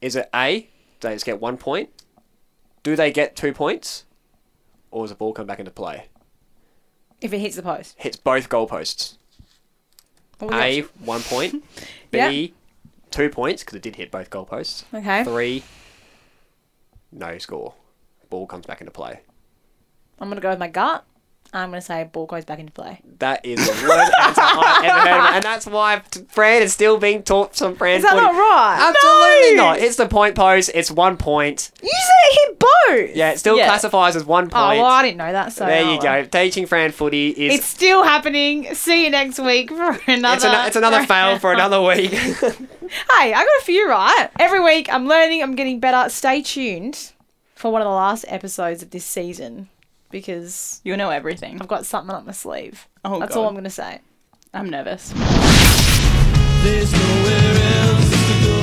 is 0.01 0.17
it 0.17 0.31
A? 0.35 0.63
Do 1.01 1.09
they 1.09 1.15
just 1.15 1.27
get 1.27 1.41
one 1.41 1.57
point? 1.57 1.91
Do 2.83 2.97
they 2.97 3.11
get 3.13 3.37
two 3.37 3.53
points? 3.53 4.05
Or 4.91 5.05
does 5.05 5.11
the 5.11 5.17
ball 5.17 5.33
come 5.33 5.47
back 5.47 5.59
into 5.59 5.71
play? 5.71 6.07
If 7.21 7.33
it 7.33 7.39
hits 7.41 7.57
the 7.57 7.63
post. 7.63 7.95
Hits 7.99 8.17
both 8.17 8.49
goalposts. 8.49 9.17
What 10.39 10.55
A, 10.55 10.81
one 11.05 11.21
point. 11.23 11.63
B, 12.11 12.19
Yeah. 12.19 12.47
two 13.11 13.29
points, 13.29 13.63
because 13.63 13.77
it 13.77 13.83
did 13.83 13.97
hit 13.97 14.11
both 14.11 14.31
goalposts. 14.31 14.85
Okay. 14.95 15.23
Three, 15.25 15.63
no 17.13 17.37
score. 17.39 17.75
Ball 18.31 18.47
comes 18.47 18.65
back 18.67 18.81
into 18.81 18.91
play. 18.93 19.21
I'm 20.19 20.29
going 20.29 20.37
to 20.37 20.43
go 20.43 20.51
with 20.51 20.59
my 20.59 20.69
gut. 20.69 21.05
I'm 21.53 21.71
going 21.71 21.81
to 21.81 21.85
say 21.87 22.05
ball 22.05 22.27
goes 22.27 22.45
back 22.45 22.61
into 22.61 22.73
play. 22.73 23.01
That 23.19 23.45
is 23.45 23.59
the 23.59 23.73
worst 23.89 24.13
answer 24.21 24.41
I've 24.41 24.85
ever 24.85 25.01
heard 25.01 25.29
of. 25.31 25.35
And 25.35 25.45
that's 25.51 25.67
why 25.67 26.01
t- 26.11 26.21
Fran 26.29 26.63
is 26.63 26.73
still 26.73 26.99
being 26.99 27.25
taught 27.25 27.57
some 27.57 27.75
Fran 27.75 27.97
Is 27.97 28.03
that 28.05 28.13
footy. 28.13 28.23
not 28.25 28.33
right? 28.35 28.95
Absolutely 28.95 29.57
No! 29.57 29.65
not. 29.65 29.79
It's 29.79 29.97
the 29.97 30.07
point 30.07 30.37
post. 30.37 30.71
It's 30.75 30.91
one 30.93 31.17
point. 31.17 31.73
You 31.83 31.89
said 31.91 32.13
it 32.31 32.49
hit 32.49 32.59
both. 32.59 33.17
Yeah, 33.17 33.31
it 33.33 33.39
still 33.41 33.57
Yeah. 33.57 33.67
classifies 33.67 34.15
as 34.15 34.25
one 34.25 34.45
oh, 34.45 34.49
point. 34.51 34.79
well, 34.79 34.87
I 34.87 35.03
didn't 35.03 35.19
know 35.19 35.33
that. 35.33 35.53
So 35.53 35.67
there 35.67 35.85
oh, 35.85 35.93
you 35.93 35.99
well. 35.99 36.23
go. 36.23 36.29
Teaching 36.29 36.67
Fran 36.67 36.93
footy 36.93 37.31
is 37.31 37.59
It's 37.59 37.67
still 37.67 38.05
happening. 38.05 38.73
See 38.75 39.05
you 39.05 39.11
next 39.11 39.41
week 39.41 39.71
for 39.71 39.99
another. 40.07 40.37
it's, 40.37 40.45
an, 40.45 40.67
it's 40.69 40.77
another 40.77 41.05
fail 41.05 41.39
for 41.41 41.53
another 41.53 41.81
week. 41.83 42.13
Hey, 43.19 43.33
I 43.33 43.45
got 43.45 43.47
a 43.61 43.65
few 43.65 43.89
right. 43.89 44.29
Every 44.41 44.59
week 44.59 44.93
I'm 44.93 45.07
learning, 45.07 45.45
I'm 45.45 45.55
getting 45.55 45.79
better. 45.79 46.09
Stay 46.11 46.43
tuned 46.43 47.13
for 47.55 47.71
one 47.71 47.81
of 47.83 47.87
the 47.87 47.91
last 47.95 48.25
episodes 48.27 48.83
of 48.83 48.91
this 48.91 49.05
season 49.05 49.69
because 50.11 50.81
You'll 50.85 50.97
know 50.99 51.11
everything. 51.11 51.61
I've 51.61 51.69
got 51.69 51.87
something 51.87 52.15
up 52.15 52.27
my 52.27 52.33
sleeve. 52.33 52.87
Oh, 53.05 53.19
That's 53.21 53.35
God. 53.35 53.41
all 53.41 53.47
I'm 53.49 53.55
going 53.55 53.65
to 53.65 53.71
say. 53.71 54.01
I'm 54.53 54.69
nervous. 54.69 55.13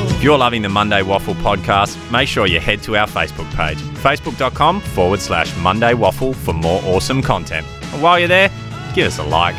If 0.10 0.24
you're 0.24 0.38
loving 0.38 0.62
the 0.64 0.70
Monday 0.70 1.02
WAFL 1.02 1.36
podcast, 1.36 2.12
make 2.12 2.28
sure 2.28 2.48
you 2.48 2.60
head 2.60 2.82
to 2.84 2.98
our 2.98 3.08
Facebook 3.08 3.50
page, 3.56 3.78
facebook.com 3.78 4.82
forward 4.82 5.20
slash 5.20 5.56
Monday 5.58 5.94
WAFL 5.94 6.36
for 6.36 6.54
more 6.54 6.82
awesome 6.86 7.22
content. 7.22 7.66
And 7.94 8.02
while 8.02 8.20
you're 8.20 8.28
there, 8.28 8.50
give 8.94 9.08
us 9.08 9.20
a 9.20 9.24
like. 9.24 9.56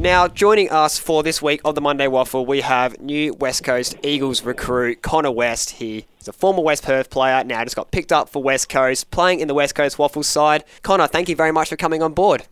Now, 0.00 0.28
joining 0.28 0.70
us 0.70 0.98
for 0.98 1.22
this 1.22 1.42
week 1.42 1.60
of 1.62 1.74
the 1.74 1.82
Monday 1.82 2.06
WAFL, 2.06 2.46
we 2.46 2.62
have 2.62 2.98
new 3.02 3.34
West 3.34 3.64
Coast 3.64 3.94
Eagles 4.02 4.42
recruit 4.42 5.02
Connor 5.02 5.30
West. 5.30 5.72
He 5.72 6.06
is 6.18 6.26
a 6.26 6.32
former 6.32 6.62
West 6.62 6.84
Perth 6.84 7.10
player, 7.10 7.44
now 7.44 7.62
just 7.64 7.76
got 7.76 7.90
picked 7.90 8.10
up 8.10 8.30
for 8.30 8.42
West 8.42 8.70
Coast, 8.70 9.10
playing 9.10 9.40
in 9.40 9.46
the 9.46 9.52
West 9.52 9.74
Coast 9.74 9.98
WAFL 9.98 10.24
side. 10.24 10.64
Connor, 10.80 11.06
thank 11.06 11.28
you 11.28 11.36
very 11.36 11.52
much 11.52 11.68
for 11.68 11.76
coming 11.76 12.02
on 12.02 12.14
board. 12.14 12.46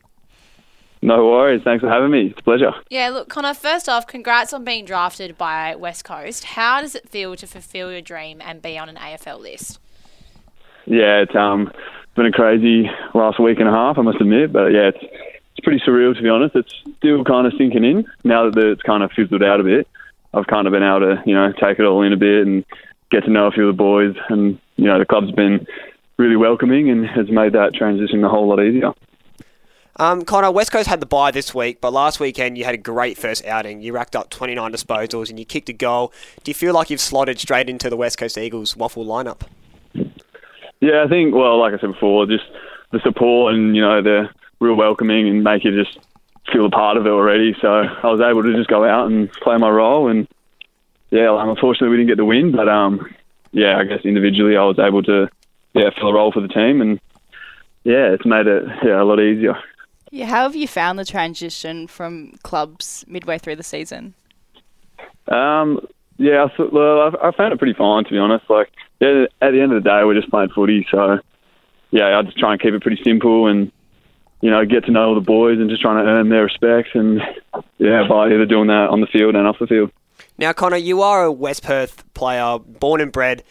No 1.00 1.24
worries. 1.24 1.62
Thanks 1.64 1.80
for 1.80 1.88
having 1.88 2.10
me. 2.10 2.26
It's 2.26 2.38
a 2.38 2.42
pleasure. 2.42 2.72
Yeah, 2.90 3.08
look, 3.08 3.30
Connor, 3.30 3.54
first 3.54 3.88
off, 3.88 4.06
congrats 4.06 4.52
on 4.52 4.62
being 4.62 4.84
drafted 4.84 5.38
by 5.38 5.74
West 5.74 6.04
Coast. 6.04 6.44
How 6.44 6.82
does 6.82 6.94
it 6.94 7.08
feel 7.08 7.34
to 7.34 7.46
fulfill 7.46 7.90
your 7.90 8.02
dream 8.02 8.42
and 8.42 8.60
be 8.60 8.76
on 8.76 8.90
an 8.90 8.96
AFL 8.96 9.40
list? 9.40 9.78
Yeah, 10.84 11.22
it's 11.22 11.34
um 11.34 11.72
been 12.14 12.26
a 12.26 12.30
crazy 12.30 12.90
last 13.14 13.40
week 13.40 13.58
and 13.58 13.70
a 13.70 13.72
half, 13.72 13.96
I 13.96 14.02
must 14.02 14.20
admit. 14.20 14.52
But 14.52 14.66
yeah, 14.66 14.90
it's 14.94 14.98
it's 15.58 15.64
pretty 15.64 15.82
surreal 15.84 16.14
to 16.16 16.22
be 16.22 16.28
honest. 16.28 16.54
It's 16.54 16.72
still 16.98 17.24
kind 17.24 17.46
of 17.46 17.52
sinking 17.58 17.84
in 17.84 18.06
now 18.22 18.48
that 18.48 18.64
it's 18.64 18.82
kind 18.82 19.02
of 19.02 19.10
fizzled 19.10 19.42
out 19.42 19.60
a 19.60 19.64
bit. 19.64 19.88
I've 20.32 20.46
kind 20.46 20.66
of 20.68 20.72
been 20.72 20.84
able 20.84 21.00
to 21.00 21.22
you 21.26 21.34
know 21.34 21.52
take 21.52 21.80
it 21.80 21.84
all 21.84 22.02
in 22.02 22.12
a 22.12 22.16
bit 22.16 22.46
and 22.46 22.64
get 23.10 23.24
to 23.24 23.30
know 23.30 23.46
a 23.46 23.50
few 23.50 23.68
of 23.68 23.76
the 23.76 23.82
boys, 23.82 24.14
and 24.28 24.58
you 24.76 24.84
know 24.84 24.98
the 24.98 25.04
club's 25.04 25.32
been 25.32 25.66
really 26.16 26.36
welcoming 26.36 26.90
and 26.90 27.06
has 27.06 27.28
made 27.28 27.54
that 27.54 27.74
transition 27.74 28.22
a 28.22 28.28
whole 28.28 28.48
lot 28.48 28.62
easier. 28.62 28.92
Um, 29.96 30.24
Connor, 30.24 30.52
West 30.52 30.70
Coast 30.70 30.88
had 30.88 31.00
the 31.00 31.06
bye 31.06 31.32
this 31.32 31.52
week, 31.52 31.80
but 31.80 31.92
last 31.92 32.20
weekend 32.20 32.56
you 32.56 32.64
had 32.64 32.74
a 32.74 32.78
great 32.78 33.18
first 33.18 33.44
outing. 33.44 33.82
You 33.82 33.92
racked 33.92 34.14
up 34.14 34.30
29 34.30 34.72
disposals 34.72 35.28
and 35.28 35.40
you 35.40 35.44
kicked 35.44 35.68
a 35.68 35.72
goal. 35.72 36.12
Do 36.44 36.50
you 36.52 36.54
feel 36.54 36.72
like 36.72 36.88
you've 36.88 37.00
slotted 37.00 37.40
straight 37.40 37.68
into 37.68 37.90
the 37.90 37.96
West 37.96 38.16
Coast 38.16 38.38
Eagles 38.38 38.74
WAFL 38.74 39.04
lineup? 39.04 39.40
Yeah, 40.78 41.02
I 41.04 41.08
think 41.08 41.34
well, 41.34 41.58
like 41.58 41.74
I 41.74 41.80
said 41.80 41.92
before, 41.92 42.26
just 42.26 42.44
the 42.92 43.00
support 43.00 43.54
and 43.54 43.74
you 43.74 43.82
know 43.82 44.00
the 44.00 44.28
real 44.60 44.74
welcoming 44.74 45.28
and 45.28 45.44
make 45.44 45.64
you 45.64 45.82
just 45.82 45.98
feel 46.52 46.66
a 46.66 46.70
part 46.70 46.96
of 46.96 47.06
it 47.06 47.10
already. 47.10 47.54
So 47.60 47.68
I 47.68 48.06
was 48.06 48.20
able 48.20 48.42
to 48.42 48.54
just 48.54 48.68
go 48.68 48.84
out 48.84 49.10
and 49.10 49.30
play 49.32 49.56
my 49.56 49.68
role, 49.68 50.08
and 50.08 50.26
yeah, 51.10 51.34
unfortunately 51.38 51.88
we 51.88 51.96
didn't 51.98 52.08
get 52.08 52.16
the 52.16 52.24
win, 52.24 52.52
but 52.52 52.68
um, 52.68 53.14
yeah, 53.52 53.78
I 53.78 53.84
guess 53.84 54.04
individually 54.04 54.56
I 54.56 54.64
was 54.64 54.78
able 54.78 55.02
to 55.04 55.28
yeah 55.74 55.90
fill 55.96 56.08
a 56.08 56.14
role 56.14 56.32
for 56.32 56.40
the 56.40 56.48
team, 56.48 56.80
and 56.80 57.00
yeah, 57.84 58.12
it's 58.12 58.26
made 58.26 58.46
it 58.46 58.64
yeah 58.84 59.02
a 59.02 59.04
lot 59.04 59.20
easier. 59.20 59.54
Yeah, 60.10 60.26
how 60.26 60.44
have 60.44 60.56
you 60.56 60.66
found 60.66 60.98
the 60.98 61.04
transition 61.04 61.86
from 61.86 62.32
clubs 62.42 63.04
midway 63.08 63.38
through 63.38 63.56
the 63.56 63.62
season? 63.62 64.14
Um, 65.28 65.86
yeah, 66.16 66.44
I, 66.44 66.56
thought, 66.56 66.72
well, 66.72 67.02
I, 67.02 67.28
I 67.28 67.30
found 67.32 67.52
it 67.52 67.58
pretty 67.58 67.74
fine 67.74 68.04
to 68.04 68.10
be 68.10 68.18
honest. 68.18 68.48
Like, 68.48 68.72
yeah, 69.00 69.26
at 69.42 69.50
the 69.50 69.60
end 69.60 69.72
of 69.72 69.82
the 69.82 69.88
day, 69.88 70.04
we're 70.04 70.18
just 70.18 70.30
playing 70.30 70.48
footy, 70.54 70.86
so 70.90 71.18
yeah, 71.90 72.18
I 72.18 72.22
just 72.22 72.38
try 72.38 72.52
and 72.52 72.60
keep 72.60 72.72
it 72.72 72.82
pretty 72.82 73.02
simple 73.02 73.46
and 73.46 73.70
you 74.40 74.50
know 74.50 74.64
get 74.64 74.84
to 74.84 74.90
know 74.90 75.08
all 75.08 75.14
the 75.14 75.20
boys 75.20 75.58
and 75.58 75.68
just 75.68 75.82
trying 75.82 76.04
to 76.04 76.10
earn 76.10 76.28
their 76.28 76.44
respect 76.44 76.94
and 76.94 77.20
yeah, 77.78 78.06
by 78.08 78.26
either 78.26 78.46
doing 78.46 78.68
that 78.68 78.88
on 78.90 79.00
the 79.00 79.06
field 79.06 79.34
and 79.34 79.46
off 79.46 79.58
the 79.58 79.66
field. 79.66 79.90
Now, 80.36 80.52
Connor, 80.52 80.76
you 80.76 81.02
are 81.02 81.24
a 81.24 81.32
West 81.32 81.62
Perth 81.64 82.04
player, 82.14 82.58
born 82.58 83.00
and 83.00 83.10
bred 83.10 83.42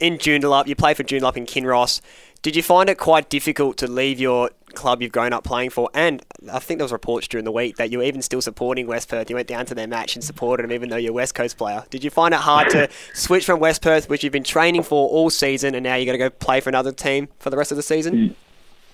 in 0.00 0.18
Joondalup. 0.18 0.66
You 0.66 0.74
play 0.74 0.94
for 0.94 1.04
Joondalup 1.04 1.36
in 1.36 1.46
Kinross. 1.46 2.00
Did 2.42 2.56
you 2.56 2.62
find 2.62 2.90
it 2.90 2.98
quite 2.98 3.28
difficult 3.28 3.76
to 3.76 3.86
leave 3.86 4.18
your 4.18 4.50
club 4.74 5.00
you've 5.00 5.12
grown 5.12 5.32
up 5.32 5.44
playing 5.44 5.70
for? 5.70 5.88
And 5.94 6.24
I 6.52 6.58
think 6.58 6.78
there 6.78 6.84
was 6.84 6.90
reports 6.90 7.28
during 7.28 7.44
the 7.44 7.52
week 7.52 7.76
that 7.76 7.92
you 7.92 7.98
were 7.98 8.04
even 8.04 8.20
still 8.20 8.42
supporting 8.42 8.88
West 8.88 9.08
Perth. 9.08 9.30
You 9.30 9.36
went 9.36 9.46
down 9.46 9.64
to 9.66 9.76
their 9.76 9.86
match 9.86 10.16
and 10.16 10.24
supported 10.24 10.64
them, 10.64 10.72
even 10.72 10.88
though 10.88 10.96
you're 10.96 11.12
a 11.12 11.14
West 11.14 11.36
Coast 11.36 11.56
player. 11.56 11.84
Did 11.90 12.02
you 12.02 12.10
find 12.10 12.34
it 12.34 12.40
hard 12.40 12.68
to 12.70 12.88
switch 13.14 13.46
from 13.46 13.60
West 13.60 13.80
Perth, 13.80 14.08
which 14.08 14.24
you've 14.24 14.32
been 14.32 14.42
training 14.42 14.82
for 14.82 15.08
all 15.08 15.30
season, 15.30 15.76
and 15.76 15.84
now 15.84 15.94
you're 15.94 16.06
going 16.06 16.18
to 16.18 16.24
go 16.24 16.30
play 16.30 16.58
for 16.58 16.68
another 16.68 16.90
team 16.90 17.28
for 17.38 17.50
the 17.50 17.56
rest 17.56 17.70
of 17.70 17.76
the 17.76 17.82
season? 17.82 18.34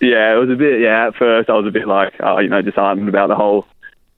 Yeah, 0.01 0.35
it 0.35 0.39
was 0.39 0.51
a 0.51 0.57
bit. 0.57 0.81
Yeah, 0.81 1.09
at 1.09 1.17
first 1.17 1.51
I 1.51 1.55
was 1.55 1.67
a 1.67 1.73
bit 1.73 1.89
like, 1.89 2.15
oh, 2.21 2.39
you 2.39 2.49
know, 2.49 2.63
disheartened 2.63 3.09
about 3.09 3.29
the 3.29 3.35
whole, 3.35 3.67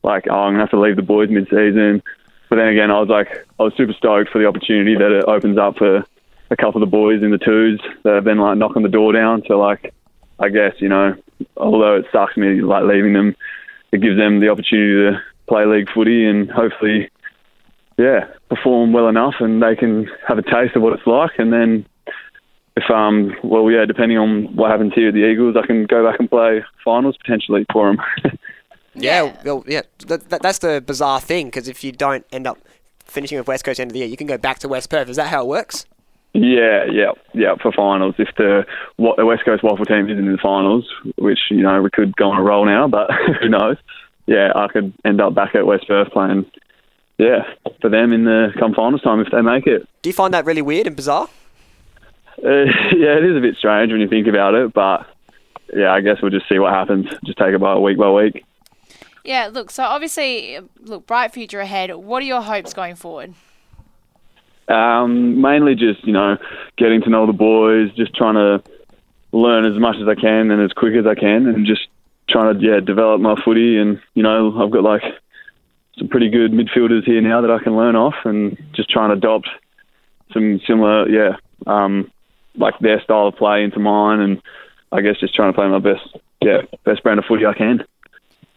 like, 0.02 0.26
oh, 0.30 0.34
I'm 0.34 0.52
gonna 0.52 0.60
have 0.60 0.70
to 0.70 0.80
leave 0.80 0.96
the 0.96 1.02
boys 1.02 1.30
mid-season. 1.30 2.02
But 2.48 2.56
then 2.56 2.68
again, 2.68 2.90
I 2.90 2.98
was 3.00 3.08
like, 3.08 3.46
I 3.58 3.62
was 3.62 3.72
super 3.76 3.92
stoked 3.92 4.30
for 4.30 4.38
the 4.38 4.46
opportunity 4.46 4.94
that 4.96 5.12
it 5.12 5.24
opens 5.24 5.56
up 5.56 5.76
for 5.78 6.04
a 6.50 6.56
couple 6.56 6.82
of 6.82 6.88
the 6.88 6.90
boys 6.90 7.22
in 7.22 7.30
the 7.30 7.38
twos 7.38 7.80
that 8.02 8.14
have 8.14 8.24
been 8.24 8.38
like 8.38 8.58
knocking 8.58 8.82
the 8.82 8.88
door 8.88 9.12
down. 9.12 9.42
So 9.46 9.58
like, 9.58 9.94
I 10.38 10.48
guess 10.48 10.74
you 10.78 10.88
know, 10.88 11.14
although 11.56 11.96
it 11.96 12.06
sucks 12.12 12.36
me 12.36 12.60
like 12.60 12.84
leaving 12.84 13.12
them, 13.12 13.36
it 13.92 14.00
gives 14.00 14.16
them 14.16 14.40
the 14.40 14.48
opportunity 14.48 15.16
to 15.16 15.22
play 15.46 15.64
league 15.64 15.90
footy 15.94 16.26
and 16.26 16.50
hopefully, 16.50 17.08
yeah, 17.98 18.26
perform 18.48 18.92
well 18.92 19.08
enough 19.08 19.34
and 19.40 19.62
they 19.62 19.76
can 19.76 20.10
have 20.26 20.38
a 20.38 20.42
taste 20.42 20.76
of 20.76 20.82
what 20.82 20.92
it's 20.92 21.06
like. 21.06 21.38
And 21.38 21.52
then 21.52 21.86
if 22.80 22.90
um 22.90 23.34
well 23.44 23.70
yeah, 23.70 23.84
depending 23.84 24.18
on 24.18 24.54
what 24.56 24.70
happens 24.70 24.92
here 24.94 25.08
at 25.08 25.14
the 25.14 25.26
Eagles, 25.26 25.56
I 25.56 25.66
can 25.66 25.86
go 25.86 26.08
back 26.08 26.18
and 26.20 26.28
play 26.28 26.64
finals 26.84 27.16
potentially 27.16 27.66
for 27.72 27.88
them. 27.88 28.36
Yeah, 28.94 29.36
well, 29.44 29.64
yeah. 29.66 29.82
That, 30.06 30.28
that, 30.30 30.42
that's 30.42 30.58
the 30.58 30.82
bizarre 30.84 31.20
thing 31.20 31.46
because 31.46 31.68
if 31.68 31.84
you 31.84 31.92
don't 31.92 32.26
end 32.32 32.46
up 32.46 32.58
finishing 33.04 33.38
with 33.38 33.46
West 33.46 33.64
Coast 33.64 33.78
at 33.78 33.82
the 33.82 33.82
end 33.82 33.90
of 33.90 33.92
the 33.94 33.98
year, 34.00 34.08
you 34.08 34.16
can 34.16 34.26
go 34.26 34.38
back 34.38 34.58
to 34.60 34.68
West 34.68 34.90
Perth. 34.90 35.08
Is 35.08 35.16
that 35.16 35.28
how 35.28 35.42
it 35.42 35.48
works? 35.48 35.86
Yeah, 36.32 36.84
yeah, 36.90 37.10
yeah. 37.34 37.54
For 37.60 37.72
finals, 37.72 38.14
if 38.18 38.28
the 38.36 38.64
what 38.96 39.16
the 39.16 39.26
West 39.26 39.44
Coast 39.44 39.62
WAFL 39.64 39.86
team 39.86 40.08
is 40.08 40.18
in 40.18 40.30
the 40.30 40.38
finals, 40.40 40.88
which 41.18 41.38
you 41.50 41.62
know 41.62 41.82
we 41.82 41.90
could 41.90 42.14
go 42.16 42.30
on 42.30 42.38
a 42.38 42.42
roll 42.42 42.64
now, 42.66 42.86
but 42.86 43.10
who 43.40 43.48
knows? 43.48 43.76
Yeah, 44.26 44.52
I 44.54 44.68
could 44.68 44.92
end 45.04 45.20
up 45.20 45.34
back 45.34 45.54
at 45.54 45.66
West 45.66 45.88
Perth 45.88 46.10
playing. 46.12 46.46
Yeah, 47.18 47.42
for 47.80 47.90
them 47.90 48.12
in 48.12 48.24
the 48.24 48.52
come 48.58 48.74
finals 48.74 49.02
time 49.02 49.20
if 49.20 49.30
they 49.32 49.42
make 49.42 49.66
it. 49.66 49.88
Do 50.02 50.08
you 50.08 50.14
find 50.14 50.32
that 50.32 50.46
really 50.46 50.62
weird 50.62 50.86
and 50.86 50.94
bizarre? 50.94 51.28
Uh, 52.44 52.64
yeah, 52.96 53.16
it 53.16 53.24
is 53.24 53.36
a 53.36 53.40
bit 53.40 53.56
strange 53.56 53.92
when 53.92 54.00
you 54.00 54.08
think 54.08 54.26
about 54.26 54.54
it, 54.54 54.72
but 54.72 55.06
yeah, 55.74 55.92
I 55.92 56.00
guess 56.00 56.16
we'll 56.22 56.30
just 56.30 56.48
see 56.48 56.58
what 56.58 56.72
happens. 56.72 57.06
Just 57.24 57.38
take 57.38 57.54
it 57.54 57.60
by 57.60 57.76
week 57.78 57.98
by 57.98 58.10
week. 58.10 58.44
Yeah, 59.24 59.50
look, 59.52 59.70
so 59.70 59.84
obviously, 59.84 60.58
look, 60.80 61.06
bright 61.06 61.32
future 61.32 61.60
ahead. 61.60 61.94
What 61.94 62.22
are 62.22 62.26
your 62.26 62.40
hopes 62.40 62.72
going 62.72 62.94
forward? 62.94 63.34
Um, 64.68 65.40
mainly 65.40 65.74
just 65.74 66.06
you 66.06 66.12
know 66.12 66.38
getting 66.76 67.02
to 67.02 67.10
know 67.10 67.26
the 67.26 67.32
boys, 67.32 67.90
just 67.96 68.14
trying 68.14 68.34
to 68.34 68.62
learn 69.32 69.64
as 69.64 69.78
much 69.78 69.96
as 70.00 70.08
I 70.08 70.14
can 70.14 70.50
and 70.50 70.62
as 70.62 70.72
quick 70.72 70.94
as 70.94 71.06
I 71.06 71.14
can, 71.14 71.46
and 71.46 71.66
just 71.66 71.88
trying 72.28 72.58
to 72.58 72.64
yeah 72.64 72.80
develop 72.80 73.20
my 73.20 73.34
footy. 73.44 73.78
And 73.78 74.00
you 74.14 74.22
know 74.22 74.62
I've 74.62 74.70
got 74.70 74.84
like 74.84 75.02
some 75.98 76.08
pretty 76.08 76.30
good 76.30 76.52
midfielders 76.52 77.04
here 77.04 77.20
now 77.20 77.40
that 77.40 77.50
I 77.50 77.62
can 77.62 77.76
learn 77.76 77.96
off, 77.96 78.14
and 78.24 78.56
just 78.72 78.88
trying 78.88 79.10
to 79.10 79.16
adopt 79.16 79.48
some 80.32 80.60
similar 80.66 81.08
yeah 81.08 81.36
um, 81.66 82.10
like 82.56 82.78
their 82.80 83.00
style 83.00 83.28
of 83.28 83.36
play 83.36 83.62
into 83.62 83.78
mine, 83.78 84.20
and 84.20 84.42
I 84.92 85.00
guess 85.00 85.18
just 85.18 85.34
trying 85.34 85.52
to 85.52 85.56
play 85.56 85.68
my 85.68 85.78
best 85.78 86.16
yeah 86.40 86.62
best 86.84 87.02
brand 87.02 87.18
of 87.18 87.24
footy 87.26 87.46
I 87.46 87.54
can. 87.54 87.84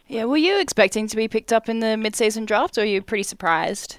Yeah, 0.08 0.24
were 0.24 0.36
you 0.36 0.60
expecting 0.60 1.06
to 1.08 1.16
be 1.16 1.28
picked 1.28 1.52
up 1.52 1.68
in 1.68 1.80
the 1.80 1.96
mid-season 1.96 2.44
draft, 2.44 2.76
or 2.76 2.82
are 2.82 2.84
you 2.84 3.00
pretty 3.00 3.22
surprised? 3.22 3.98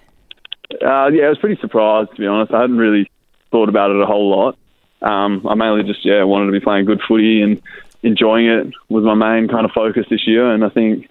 Uh, 0.71 1.07
yeah, 1.07 1.25
I 1.25 1.29
was 1.29 1.39
pretty 1.39 1.59
surprised 1.59 2.11
to 2.11 2.17
be 2.17 2.27
honest. 2.27 2.53
I 2.53 2.61
hadn't 2.61 2.77
really 2.77 3.09
thought 3.51 3.69
about 3.69 3.91
it 3.91 4.01
a 4.01 4.05
whole 4.05 4.29
lot. 4.29 4.57
Um, 5.01 5.45
I 5.47 5.55
mainly 5.55 5.83
just 5.83 6.05
yeah 6.05 6.23
wanted 6.23 6.47
to 6.47 6.51
be 6.51 6.59
playing 6.59 6.85
good 6.85 7.01
footy 7.07 7.41
and 7.41 7.61
enjoying 8.03 8.47
it 8.47 8.67
was 8.89 9.03
my 9.03 9.13
main 9.13 9.47
kind 9.47 9.65
of 9.65 9.71
focus 9.71 10.05
this 10.09 10.27
year. 10.27 10.51
And 10.51 10.63
I 10.63 10.69
think 10.69 11.09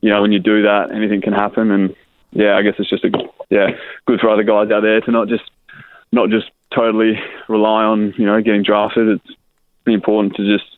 you 0.00 0.10
know 0.10 0.22
when 0.22 0.32
you 0.32 0.38
do 0.38 0.62
that, 0.62 0.90
anything 0.90 1.20
can 1.20 1.32
happen. 1.32 1.70
And 1.70 1.96
yeah, 2.32 2.56
I 2.56 2.62
guess 2.62 2.74
it's 2.78 2.90
just 2.90 3.04
a 3.04 3.10
yeah 3.50 3.70
good 4.06 4.20
for 4.20 4.28
other 4.28 4.42
guys 4.42 4.70
out 4.70 4.80
there 4.80 5.00
to 5.00 5.10
not 5.10 5.28
just 5.28 5.50
not 6.12 6.30
just 6.30 6.50
totally 6.74 7.18
rely 7.48 7.84
on 7.84 8.14
you 8.16 8.26
know 8.26 8.40
getting 8.42 8.62
drafted. 8.62 9.08
It's 9.08 9.36
important 9.86 10.36
to 10.36 10.44
just 10.44 10.70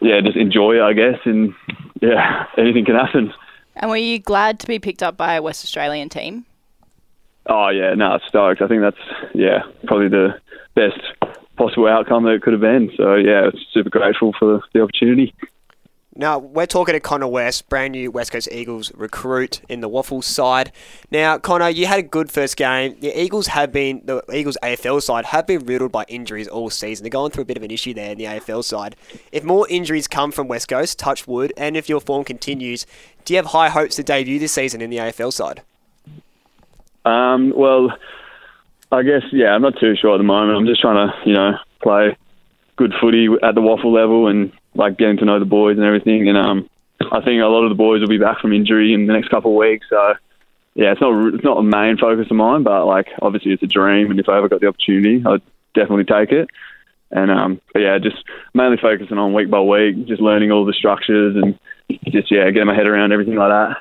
yeah 0.00 0.20
just 0.20 0.36
enjoy 0.36 0.76
it, 0.76 0.82
I 0.82 0.92
guess. 0.92 1.18
And 1.24 1.54
yeah, 2.00 2.46
anything 2.58 2.84
can 2.84 2.94
happen. 2.94 3.32
And 3.76 3.90
were 3.90 3.96
you 3.96 4.18
glad 4.18 4.58
to 4.60 4.66
be 4.66 4.78
picked 4.78 5.02
up 5.02 5.16
by 5.16 5.34
a 5.34 5.42
West 5.42 5.64
Australian 5.64 6.08
team? 6.08 6.46
Oh 7.46 7.68
yeah, 7.68 7.94
no, 7.94 8.18
stoked. 8.26 8.62
I 8.62 8.68
think 8.68 8.82
that's 8.82 9.32
yeah 9.34 9.62
probably 9.86 10.08
the 10.08 10.40
best 10.74 11.00
possible 11.56 11.86
outcome 11.86 12.24
that 12.24 12.32
it 12.32 12.42
could 12.42 12.52
have 12.52 12.60
been. 12.60 12.90
So 12.96 13.14
yeah, 13.14 13.50
super 13.72 13.90
grateful 13.90 14.34
for 14.38 14.46
the, 14.46 14.60
the 14.72 14.82
opportunity. 14.82 15.34
Now, 16.18 16.38
we're 16.38 16.66
talking 16.66 16.94
to 16.94 17.00
Connor 17.00 17.26
West, 17.26 17.68
brand 17.68 17.92
new 17.92 18.10
West 18.10 18.32
Coast 18.32 18.48
Eagles 18.50 18.90
recruit 18.94 19.60
in 19.68 19.80
the 19.80 19.88
WAFL 19.88 20.24
side. 20.24 20.72
Now, 21.10 21.36
Connor, 21.36 21.68
you 21.68 21.86
had 21.86 21.98
a 21.98 22.02
good 22.02 22.32
first 22.32 22.56
game. 22.56 22.96
The 23.00 23.18
Eagles 23.20 23.48
have 23.48 23.70
been, 23.70 24.00
the 24.04 24.22
Eagles 24.32 24.56
AFL 24.62 25.02
side 25.02 25.26
have 25.26 25.46
been 25.46 25.66
riddled 25.66 25.92
by 25.92 26.04
injuries 26.08 26.48
all 26.48 26.70
season. 26.70 27.04
They're 27.04 27.10
going 27.10 27.32
through 27.32 27.42
a 27.42 27.46
bit 27.46 27.58
of 27.58 27.62
an 27.62 27.70
issue 27.70 27.92
there 27.92 28.12
in 28.12 28.16
the 28.16 28.24
AFL 28.24 28.64
side. 28.64 28.96
If 29.30 29.44
more 29.44 29.68
injuries 29.68 30.08
come 30.08 30.32
from 30.32 30.48
West 30.48 30.68
Coast, 30.68 30.98
touch 30.98 31.26
wood, 31.26 31.52
and 31.58 31.76
if 31.76 31.86
your 31.86 32.00
form 32.00 32.24
continues, 32.24 32.86
do 33.26 33.34
you 33.34 33.36
have 33.36 33.46
high 33.46 33.68
hopes 33.68 33.96
to 33.96 34.02
debut 34.02 34.38
this 34.38 34.52
season 34.52 34.80
in 34.80 34.88
the 34.88 34.96
AFL 34.96 35.34
side? 35.34 35.60
Um, 37.04 37.52
well, 37.54 37.92
I 38.90 39.02
guess 39.02 39.22
yeah. 39.32 39.54
I'm 39.54 39.62
not 39.62 39.78
too 39.78 39.94
sure 39.96 40.14
at 40.14 40.18
the 40.18 40.24
moment. 40.24 40.58
I'm 40.58 40.66
just 40.66 40.80
trying 40.80 41.08
to 41.08 41.14
you 41.28 41.34
know 41.34 41.52
play 41.82 42.16
good 42.76 42.92
footy 43.00 43.28
at 43.42 43.54
the 43.54 43.60
WAFL 43.60 43.92
level 43.92 44.28
and 44.28 44.52
like 44.76 44.98
getting 44.98 45.18
to 45.18 45.24
know 45.24 45.38
the 45.38 45.44
boys 45.44 45.76
and 45.76 45.86
everything. 45.86 46.28
And 46.28 46.38
um, 46.38 46.70
I 47.00 47.20
think 47.20 47.42
a 47.42 47.46
lot 47.46 47.64
of 47.64 47.70
the 47.70 47.76
boys 47.76 48.00
will 48.00 48.08
be 48.08 48.18
back 48.18 48.40
from 48.40 48.52
injury 48.52 48.92
in 48.92 49.06
the 49.06 49.12
next 49.12 49.28
couple 49.28 49.52
of 49.52 49.56
weeks. 49.56 49.86
So 49.90 50.14
yeah, 50.74 50.92
it's 50.92 51.00
not 51.00 51.34
it's 51.34 51.44
not 51.44 51.58
a 51.58 51.62
main 51.62 51.96
focus 51.96 52.26
of 52.30 52.36
mine, 52.36 52.62
but 52.62 52.86
like 52.86 53.08
obviously 53.22 53.52
it's 53.52 53.62
a 53.62 53.66
dream. 53.66 54.10
And 54.10 54.20
if 54.20 54.28
I 54.28 54.38
ever 54.38 54.48
got 54.48 54.60
the 54.60 54.68
opportunity, 54.68 55.24
I'd 55.26 55.42
definitely 55.74 56.04
take 56.04 56.32
it. 56.32 56.48
And 57.10 57.30
um, 57.30 57.60
but 57.72 57.80
yeah, 57.80 57.98
just 57.98 58.22
mainly 58.54 58.76
focusing 58.76 59.18
on 59.18 59.32
week 59.32 59.50
by 59.50 59.60
week, 59.60 60.06
just 60.06 60.20
learning 60.20 60.50
all 60.52 60.64
the 60.64 60.72
structures 60.72 61.36
and 61.36 61.58
just 62.10 62.30
yeah, 62.30 62.50
getting 62.50 62.66
my 62.66 62.74
head 62.74 62.88
around 62.88 63.12
everything 63.12 63.36
like 63.36 63.50
that. 63.50 63.76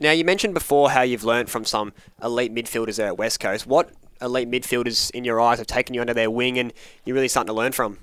Now, 0.00 0.12
you 0.12 0.24
mentioned 0.24 0.54
before 0.54 0.90
how 0.90 1.02
you've 1.02 1.24
learnt 1.24 1.50
from 1.50 1.66
some 1.66 1.92
elite 2.22 2.54
midfielders 2.54 2.96
there 2.96 3.08
at 3.08 3.18
West 3.18 3.38
Coast. 3.38 3.66
What 3.66 3.90
elite 4.22 4.50
midfielders 4.50 5.10
in 5.10 5.24
your 5.24 5.40
eyes 5.40 5.58
have 5.58 5.66
taken 5.66 5.94
you 5.94 6.00
under 6.00 6.14
their 6.14 6.30
wing 6.30 6.58
and 6.58 6.72
you're 7.04 7.14
really 7.14 7.28
starting 7.28 7.48
to 7.48 7.52
learn 7.52 7.72
from? 7.72 7.98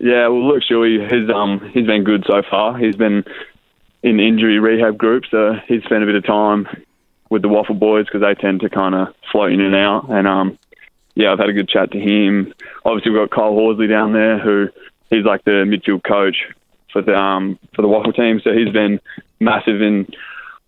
Yeah, 0.00 0.28
well, 0.28 0.48
look, 0.48 0.62
Shuey, 0.62 1.02
he's 1.02 1.30
um 1.30 1.70
he's 1.72 1.86
been 1.86 2.04
good 2.04 2.24
so 2.26 2.42
far. 2.48 2.76
He's 2.78 2.96
been 2.96 3.24
in 4.02 4.20
injury 4.20 4.58
rehab 4.58 4.98
group, 4.98 5.24
so 5.30 5.54
he's 5.68 5.82
spent 5.84 6.02
a 6.02 6.06
bit 6.06 6.14
of 6.14 6.24
time 6.24 6.66
with 7.30 7.42
the 7.42 7.48
WAFL 7.48 7.78
boys 7.78 8.06
because 8.06 8.20
they 8.20 8.34
tend 8.34 8.60
to 8.60 8.68
kind 8.68 8.94
of 8.94 9.14
float 9.30 9.52
in 9.52 9.60
and 9.60 9.74
out. 9.74 10.10
And 10.10 10.26
um, 10.26 10.58
yeah, 11.14 11.32
I've 11.32 11.38
had 11.38 11.48
a 11.48 11.52
good 11.52 11.68
chat 11.68 11.92
to 11.92 11.98
him. 11.98 12.52
Obviously, 12.84 13.12
we've 13.12 13.20
got 13.20 13.34
Kyle 13.34 13.52
Horsley 13.52 13.86
down 13.86 14.12
there, 14.12 14.38
who 14.38 14.68
he's 15.10 15.24
like 15.24 15.44
the 15.44 15.64
midfield 15.64 16.02
coach 16.04 16.36
for 16.92 17.02
the 17.02 17.14
um 17.14 17.58
for 17.74 17.82
the 17.82 17.88
WAFL 17.88 18.14
team. 18.16 18.40
So 18.42 18.52
he's 18.52 18.72
been 18.72 19.00
massive 19.40 19.80
in 19.82 20.06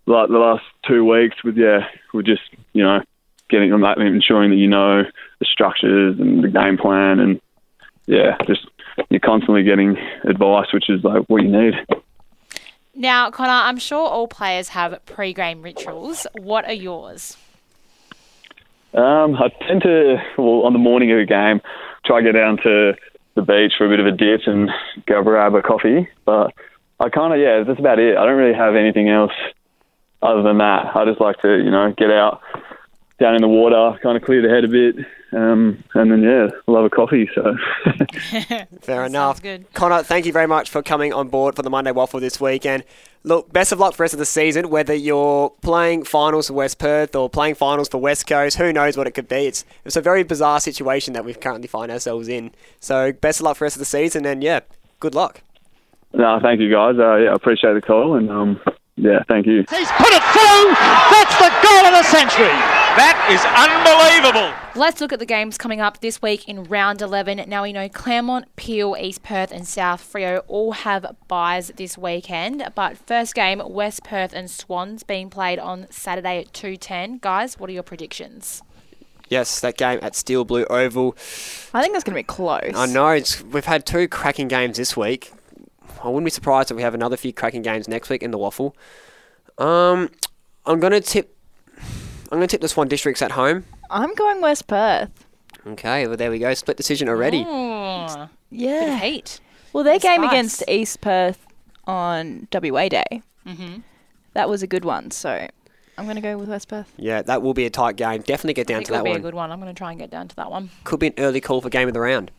like 0.05 0.29
the 0.29 0.37
last 0.37 0.63
two 0.87 1.03
weeks. 1.03 1.43
With 1.43 1.57
yeah, 1.57 1.87
we're 2.13 2.21
just 2.21 2.43
you 2.73 2.83
know 2.83 3.01
getting 3.49 3.71
ensuring 3.71 4.51
that 4.51 4.57
you 4.57 4.67
know 4.67 5.03
the 5.39 5.45
structures 5.45 6.19
and 6.19 6.43
the 6.43 6.49
game 6.49 6.77
plan, 6.77 7.19
and 7.19 7.41
yeah, 8.07 8.37
just 8.45 8.67
you're 9.09 9.19
constantly 9.19 9.63
getting 9.63 9.97
advice, 10.23 10.71
which 10.73 10.89
is 10.89 11.03
like 11.03 11.23
what 11.27 11.43
you 11.43 11.49
need. 11.49 11.73
Now, 12.93 13.29
Connor, 13.29 13.51
I'm 13.51 13.77
sure 13.77 14.07
all 14.07 14.27
players 14.27 14.69
have 14.69 14.97
pre-game 15.05 15.61
rituals. 15.61 16.25
What 16.39 16.65
are 16.65 16.73
yours? 16.73 17.35
Um, 18.93 19.35
I 19.35 19.49
tend 19.67 19.81
to, 19.81 20.23
well, 20.37 20.61
on 20.61 20.71
the 20.71 20.79
morning 20.79 21.11
of 21.11 21.19
a 21.19 21.25
game, 21.25 21.59
try 22.05 22.21
to 22.21 22.25
get 22.25 22.39
down 22.39 22.57
to 22.63 22.93
the 23.35 23.41
beach 23.41 23.73
for 23.77 23.85
a 23.85 23.89
bit 23.89 23.99
of 23.99 24.05
a 24.05 24.11
dip 24.11 24.47
and 24.47 24.69
go 25.05 25.21
grab 25.21 25.53
a 25.55 25.61
coffee. 25.61 26.07
But 26.23 26.53
I 27.01 27.09
kind 27.09 27.33
of, 27.33 27.39
yeah, 27.39 27.63
that's 27.63 27.79
about 27.79 27.99
it. 27.99 28.15
I 28.15 28.25
don't 28.25 28.37
really 28.37 28.57
have 28.57 28.75
anything 28.75 29.09
else 29.09 29.33
other 30.21 30.41
than 30.41 30.59
that. 30.59 30.95
I 30.95 31.03
just 31.03 31.19
like 31.19 31.41
to, 31.41 31.57
you 31.57 31.71
know, 31.71 31.93
get 31.97 32.09
out 32.09 32.41
down 33.19 33.35
in 33.35 33.41
the 33.41 33.47
water, 33.47 33.97
kind 34.03 34.17
of 34.17 34.23
clear 34.23 34.41
the 34.41 34.49
head 34.49 34.65
a 34.65 34.67
bit, 34.67 35.05
um, 35.31 35.83
and 35.93 36.11
then 36.11 36.21
yeah, 36.21 36.47
love 36.67 36.85
a 36.85 36.89
coffee. 36.89 37.29
So 37.33 37.55
Fair 38.81 39.05
enough. 39.05 39.41
Good. 39.41 39.71
Connor, 39.73 40.03
thank 40.03 40.25
you 40.25 40.33
very 40.33 40.47
much 40.47 40.69
for 40.69 40.81
coming 40.81 41.13
on 41.13 41.29
board 41.29 41.55
for 41.55 41.61
the 41.61 41.69
Monday 41.69 41.91
WAFL 41.91 42.19
this 42.19 42.41
week. 42.41 42.65
And 42.65 42.83
look, 43.23 43.51
best 43.53 43.71
of 43.71 43.79
luck 43.79 43.93
for 43.93 43.97
the 43.97 44.03
rest 44.03 44.13
of 44.13 44.19
the 44.19 44.25
season. 44.25 44.69
Whether 44.69 44.93
you're 44.93 45.49
playing 45.61 46.03
finals 46.03 46.47
for 46.47 46.53
West 46.53 46.77
Perth 46.77 47.15
or 47.15 47.29
playing 47.29 47.55
finals 47.55 47.87
for 47.87 47.99
West 47.99 48.27
Coast, 48.27 48.57
who 48.57 48.73
knows 48.73 48.97
what 48.97 49.07
it 49.07 49.11
could 49.11 49.29
be. 49.29 49.45
It's 49.47 49.63
it's 49.85 49.95
a 49.95 50.01
very 50.01 50.23
bizarre 50.23 50.59
situation 50.59 51.13
that 51.13 51.23
we 51.23 51.33
currently 51.33 51.67
find 51.67 51.91
ourselves 51.91 52.27
in. 52.27 52.51
So 52.79 53.13
best 53.13 53.39
of 53.39 53.45
luck 53.45 53.55
for 53.57 53.61
the 53.61 53.65
rest 53.65 53.75
of 53.77 53.79
the 53.79 53.85
season, 53.85 54.25
and 54.25 54.43
yeah, 54.43 54.59
good 54.99 55.15
luck. 55.15 55.41
no, 56.13 56.39
thank 56.41 56.59
you 56.59 56.69
guys. 56.69 56.95
Uh, 56.99 57.15
yeah, 57.15 57.29
I 57.31 57.33
appreciate 57.33 57.73
the 57.73 57.81
call, 57.81 58.15
and 58.15 58.29
um, 58.29 58.59
yeah, 58.97 59.23
thank 59.27 59.45
you. 59.45 59.65
He's 59.69 59.91
put 59.91 60.11
it 60.11 60.23
through. 60.31 60.73
That's 61.11 61.35
the 61.37 61.51
goal 61.63 61.85
of 61.85 61.93
the 61.93 62.03
century. 62.03 62.55
That 62.95 63.27
is 63.29 63.43
unbelievable. 63.51 64.53
Let's 64.79 65.01
look 65.01 65.11
at 65.11 65.19
the 65.19 65.25
games 65.25 65.57
coming 65.57 65.81
up 65.81 65.99
this 65.99 66.21
week 66.21 66.47
in 66.47 66.63
round 66.63 67.01
11. 67.01 67.43
Now 67.49 67.63
we 67.63 67.73
know 67.73 67.89
Claremont, 67.89 68.55
Peel, 68.55 68.95
East 68.97 69.21
Perth, 69.21 69.51
and 69.51 69.67
South 69.67 70.01
Freo 70.01 70.43
all 70.47 70.71
have 70.71 71.13
buys 71.27 71.73
this 71.75 71.97
weekend. 71.97 72.71
But 72.73 72.97
first 72.97 73.35
game, 73.35 73.61
West 73.65 74.05
Perth 74.05 74.31
and 74.33 74.49
Swans 74.49 75.03
being 75.03 75.29
played 75.29 75.59
on 75.59 75.87
Saturday 75.89 76.39
at 76.39 76.53
2.10. 76.53 77.19
Guys, 77.19 77.59
what 77.59 77.69
are 77.69 77.73
your 77.73 77.83
predictions? 77.83 78.63
Yes, 79.27 79.59
that 79.59 79.75
game 79.75 79.99
at 80.01 80.15
Steel 80.15 80.45
Blue 80.45 80.65
Oval. 80.65 81.17
I 81.73 81.81
think 81.81 81.93
that's 81.93 82.03
going 82.05 82.13
to 82.13 82.19
be 82.19 82.23
close. 82.23 82.71
I 82.75 82.85
know 82.85 83.09
it's, 83.09 83.43
we've 83.43 83.65
had 83.65 83.85
two 83.85 84.07
cracking 84.07 84.47
games 84.47 84.77
this 84.77 84.95
week. 84.95 85.33
I 86.03 86.07
wouldn't 86.07 86.25
be 86.25 86.29
surprised 86.31 86.71
if 86.71 86.77
we 86.77 86.83
have 86.83 86.93
another 86.93 87.17
few 87.17 87.33
cracking 87.33 87.61
games 87.61 87.87
next 87.87 88.09
week 88.09 88.21
in 88.23 88.31
the 88.31 88.37
WAFL. 88.37 88.73
Um, 89.57 90.09
I'm 90.65 90.79
gonna 90.79 90.99
tip. 91.01 91.35
I'm 92.31 92.37
gonna 92.39 92.47
tip 92.47 92.61
the 92.61 92.67
Swan 92.67 92.87
Districts 92.87 93.21
at 93.21 93.31
home. 93.31 93.65
I'm 93.89 94.13
going 94.15 94.41
West 94.41 94.67
Perth. 94.67 95.25
Okay, 95.67 96.07
well 96.07 96.17
there 96.17 96.29
we 96.31 96.39
go. 96.39 96.53
Split 96.53 96.77
decision 96.77 97.07
already. 97.09 97.43
Oh, 97.47 98.29
Yeah. 98.51 98.79
bit 98.85 98.93
of 98.93 98.99
heat. 98.99 99.39
Well, 99.73 99.83
their 99.83 99.99
game 99.99 100.21
spice. 100.21 100.31
against 100.31 100.63
East 100.69 101.01
Perth 101.01 101.45
on 101.85 102.47
WA 102.51 102.87
Day, 102.89 103.21
Mhm. 103.45 103.83
that 104.33 104.49
was 104.49 104.63
a 104.63 104.67
good 104.67 104.85
one. 104.85 105.11
So 105.11 105.47
I'm 105.97 106.05
going 106.05 106.15
to 106.15 106.21
go 106.21 106.37
with 106.37 106.49
West 106.49 106.67
Perth. 106.67 106.91
Yeah, 106.97 107.21
that 107.23 107.41
will 107.41 107.53
be 107.53 107.65
a 107.65 107.69
tight 107.69 107.95
game. 107.95 108.21
Definitely 108.21 108.53
get 108.53 108.69
I 108.69 108.73
down 108.73 108.77
think 108.79 108.87
to 108.87 108.93
it'll 108.93 109.03
that 109.03 109.03
be 109.05 109.09
one. 109.11 109.19
a 109.19 109.23
good 109.23 109.33
one. 109.33 109.51
I'm 109.51 109.59
going 109.61 109.73
to 109.73 109.77
try 109.77 109.91
and 109.91 109.99
get 109.99 110.09
down 110.09 110.27
to 110.27 110.35
that 110.37 110.49
one. 110.51 110.69
Could 110.83 110.99
be 110.99 111.07
an 111.07 111.13
early 111.17 111.39
call 111.41 111.61
for 111.61 111.69
game 111.69 111.87
of 111.87 111.93
the 111.93 111.99
round. 112.01 112.31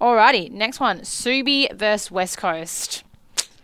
Alrighty, 0.00 0.50
next 0.50 0.80
one. 0.80 1.00
Subi 1.00 1.72
versus 1.72 2.10
West 2.10 2.38
Coast. 2.38 3.04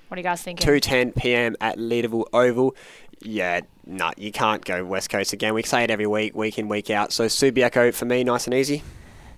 What 0.09 0.16
are 0.16 0.21
you 0.21 0.25
guys 0.25 0.42
thinking? 0.42 0.66
2:10 0.66 1.16
p.m. 1.16 1.57
at 1.61 1.79
Leederville 1.79 2.27
Oval. 2.33 2.77
Yeah, 3.23 3.62
no, 3.87 4.11
you 4.16 4.31
can't 4.31 4.64
go 4.64 4.85
West 4.85 5.11
Coast 5.11 5.33
again. 5.33 5.55
We 5.55 5.62
say 5.62 5.85
it 5.85 5.90
every 5.90 6.07
week, 6.07 6.35
week 6.35 6.59
in, 6.59 6.69
week 6.69 6.90
out. 6.90 7.12
So 7.12 7.27
Subiaco 7.27 7.92
for 7.95 8.05
me, 8.05 8.23
nice 8.25 8.47
and 8.47 8.55
easy. 8.55 8.83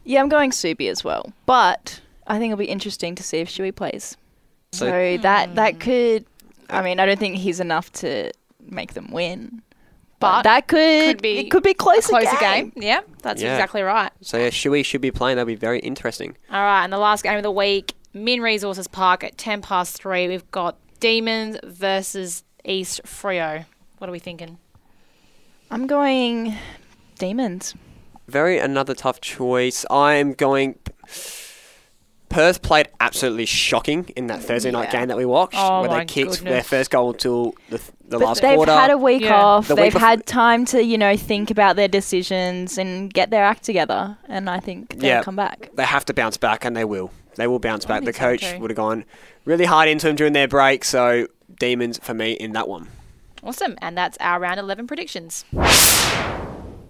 Yeah, 0.05 0.21
I'm 0.21 0.29
going 0.29 0.51
Subi 0.51 0.91
as 0.91 1.05
well. 1.05 1.33
But 1.47 2.01
I 2.27 2.39
think 2.39 2.53
it'll 2.53 2.59
be 2.59 2.67
interesting 2.67 3.15
to 3.15 3.23
see 3.23 3.39
if 3.39 3.49
Shuey 3.49 3.75
plays. 3.75 4.17
So- 4.73 4.87
So, 4.87 5.17
that 5.23 5.55
that 5.55 5.75
hmm. 5.75 5.79
could. 5.81 6.27
I 6.71 6.83
mean, 6.83 7.01
I 7.01 7.07
don't 7.07 7.19
think 7.19 7.37
he's 7.37 7.61
enough 7.61 7.91
to 7.95 8.31
make 8.61 8.93
them 8.93 9.11
win. 9.11 9.63
But, 10.21 10.39
But 10.39 10.43
that 10.45 10.67
could, 10.69 11.07
could 11.17 11.23
be 11.23 11.39
it 11.39 11.51
could 11.51 11.63
be 11.63 11.75
closer, 11.75 12.09
Closer 12.09 12.37
game. 12.41 12.71
game. 12.71 12.83
Yeah, 12.83 13.01
that's 13.23 13.41
Yeah. 13.41 13.55
exactly 13.55 13.83
right. 13.83 14.11
So 14.21 14.37
yeah, 14.37 14.49
Shuey 14.49 14.85
should 14.85 15.01
be 15.01 15.11
playing. 15.13 15.37
That'll 15.37 15.47
be 15.47 15.55
very 15.55 15.79
interesting. 15.79 16.37
All 16.51 16.61
right, 16.63 16.83
and 16.83 16.93
the 16.93 16.99
last 16.99 17.23
game 17.23 17.37
of 17.37 17.43
the 17.45 17.51
week, 17.53 17.95
Min 18.15 18.41
Resources 18.41 18.89
Park 18.89 19.23
at 19.23 19.39
10 19.39 19.63
past 19.63 19.97
3. 20.03 20.27
We've 20.29 20.51
got 20.51 20.77
Demons 20.99 21.59
versus 21.63 22.43
East 22.65 23.01
Freo. 23.05 23.65
What 23.99 24.09
are 24.09 24.13
we 24.13 24.19
thinking? 24.19 24.59
I'm 25.71 25.87
going 25.87 26.57
Demons. 27.19 27.75
Very 28.27 28.59
another 28.59 28.95
tough 28.95 29.21
choice. 29.21 29.85
I'm 29.91 30.33
going. 30.33 30.79
Perth 32.29 32.63
played 32.63 32.89
absolutely 33.01 33.47
shocking 33.47 34.11
in 34.17 34.27
that 34.29 34.43
Thursday 34.43 34.71
night 34.71 34.91
Yeah. 34.93 35.01
game 35.01 35.09
that 35.09 35.17
we 35.17 35.25
watched, 35.25 35.57
Oh 35.59 35.81
where 35.83 35.91
they 35.99 36.05
kicked 36.05 36.43
their 36.45 36.63
first 36.63 36.91
goal 36.91 37.11
until 37.11 37.55
the, 37.71 37.79
the 38.09 38.19
But 38.19 38.21
last 38.21 38.43
they've 38.43 38.57
quarter. 38.57 38.73
had 38.73 38.91
a 38.91 38.99
week 38.99 39.23
Yeah. 39.23 39.35
off. 39.43 39.69
The 39.69 39.75
they've 39.75 39.93
bef- 39.93 39.99
had 40.01 40.27
time 40.27 40.65
to, 40.67 40.83
you 40.85 40.99
know, 40.99 41.17
think 41.17 41.51
about 41.51 41.77
their 41.77 41.89
decisions 41.89 42.77
and 42.79 43.13
get 43.13 43.31
their 43.31 43.45
act 43.45 43.65
together. 43.65 44.17
And 44.29 44.49
I 44.51 44.61
think 44.61 44.99
they'll 44.99 45.05
Yeah. 45.09 45.23
come 45.23 45.37
back. 45.37 45.71
they 45.75 45.85
have 45.85 46.05
to 46.07 46.15
bounce 46.15 46.37
back, 46.37 46.65
and 46.65 46.77
they 46.77 46.85
will. 46.85 47.11
They 47.37 47.47
will 47.47 47.59
bounce 47.61 47.85
back. 47.85 48.01
The 48.05 48.13
think 48.13 48.41
so 48.41 48.47
coach 48.49 48.61
would 48.61 48.71
have 48.71 48.77
gone 48.77 49.05
really 49.45 49.65
hard 49.65 49.89
into 49.89 50.07
them 50.07 50.17
during 50.17 50.33
their 50.33 50.49
break, 50.49 50.85
so 50.85 51.27
Demons 51.59 51.99
for 52.03 52.13
me 52.15 52.33
in 52.33 52.53
that 52.53 52.69
one. 52.69 52.89
Awesome. 53.43 53.77
And 53.81 53.97
that's 53.97 54.19
our 54.21 54.39
round 54.41 54.59
11 54.61 54.87
predictions. 54.87 55.45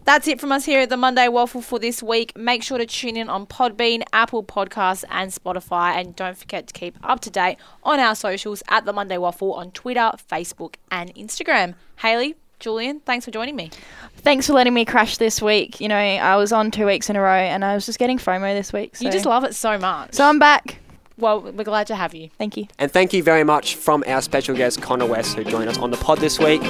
That's 0.09 0.27
it 0.27 0.41
from 0.41 0.53
us 0.53 0.65
here 0.65 0.81
at 0.81 0.89
the 0.89 0.97
Monday 0.97 1.27
WAFL 1.27 1.63
for 1.63 1.79
this 1.79 2.03
week. 2.03 2.35
Make 2.35 2.63
sure 2.63 2.79
to 2.79 2.87
tune 2.87 3.15
in 3.15 3.29
on 3.29 3.45
Podbean, 3.45 4.03
Apple 4.11 4.43
Podcasts, 4.43 5.05
and 5.11 5.31
Spotify. 5.31 5.97
And 5.97 6.17
don't 6.17 6.35
forget 6.35 6.67
to 6.69 6.73
keep 6.73 6.97
up 7.03 7.21
to 7.21 7.31
date 7.31 7.59
on 7.85 8.01
our 8.01 8.15
socials 8.15 8.63
at 8.71 8.87
the 8.87 8.95
Monday 8.95 9.17
WAFL 9.17 9.55
on 9.55 9.71
Twitter, 9.73 10.11
Facebook, 10.31 10.77
and 10.91 11.15
Instagram. 11.15 11.75
Hayley, 11.97 12.37
Julian, 12.59 13.01
thanks 13.01 13.27
for 13.27 13.33
joining 13.33 13.55
me. 13.55 13.71
Thanks 14.17 14.47
for 14.47 14.55
letting 14.55 14.73
me 14.73 14.87
crash 14.87 15.19
this 15.19 15.43
week. 15.43 15.79
You 15.79 15.89
know, 15.89 15.99
I 15.99 16.37
was 16.37 16.53
on 16.53 16.71
two 16.71 16.87
weeks 16.87 17.11
in 17.11 17.17
a 17.17 17.21
row 17.21 17.35
and 17.35 17.63
I 17.63 17.75
was 17.75 17.85
just 17.85 17.99
getting 17.99 18.17
FOMO 18.17 18.57
this 18.57 18.73
week. 18.73 18.97
So. 18.97 19.05
You 19.05 19.13
just 19.13 19.27
love 19.27 19.45
it 19.45 19.55
so 19.55 19.77
much. 19.77 20.15
So 20.15 20.25
I'm 20.25 20.39
back. 20.39 20.79
well, 21.19 21.43
we're 21.43 21.65
glad 21.65 21.87
to 21.89 21.95
have 21.95 22.15
you. 22.15 22.31
Thank 22.39 22.57
you. 22.57 22.67
And 22.79 22.91
thank 22.91 23.13
you 23.13 23.23
very 23.23 23.45
much 23.45 23.75
from 23.75 24.03
our 24.07 24.23
special 24.23 24.57
guest, 24.57 24.81
Connor 24.81 25.05
West, 25.05 25.37
who 25.37 25.45
joined 25.45 25.69
us 25.69 25.77
on 25.77 25.91
the 25.91 25.99
pod 25.99 26.17
this 26.17 26.39
week. 26.39 26.63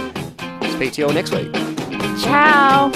Speak 0.73 0.95
to 0.95 1.03
you 1.03 1.07
all 1.07 1.15
next 1.15 1.33
week. 1.33 1.78
Ciao. 2.19 2.91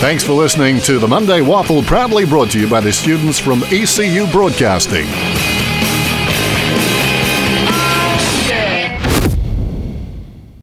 Thanks 0.00 0.22
for 0.22 0.32
listening 0.32 0.80
to 0.80 0.98
the 0.98 1.08
Monday 1.08 1.40
WAFL, 1.40 1.84
proudly 1.86 2.24
brought 2.24 2.50
to 2.52 2.60
you 2.60 2.68
by 2.68 2.80
the 2.80 2.92
students 2.92 3.38
from 3.38 3.62
ECU 3.64 4.26
Broadcasting. 4.30 5.06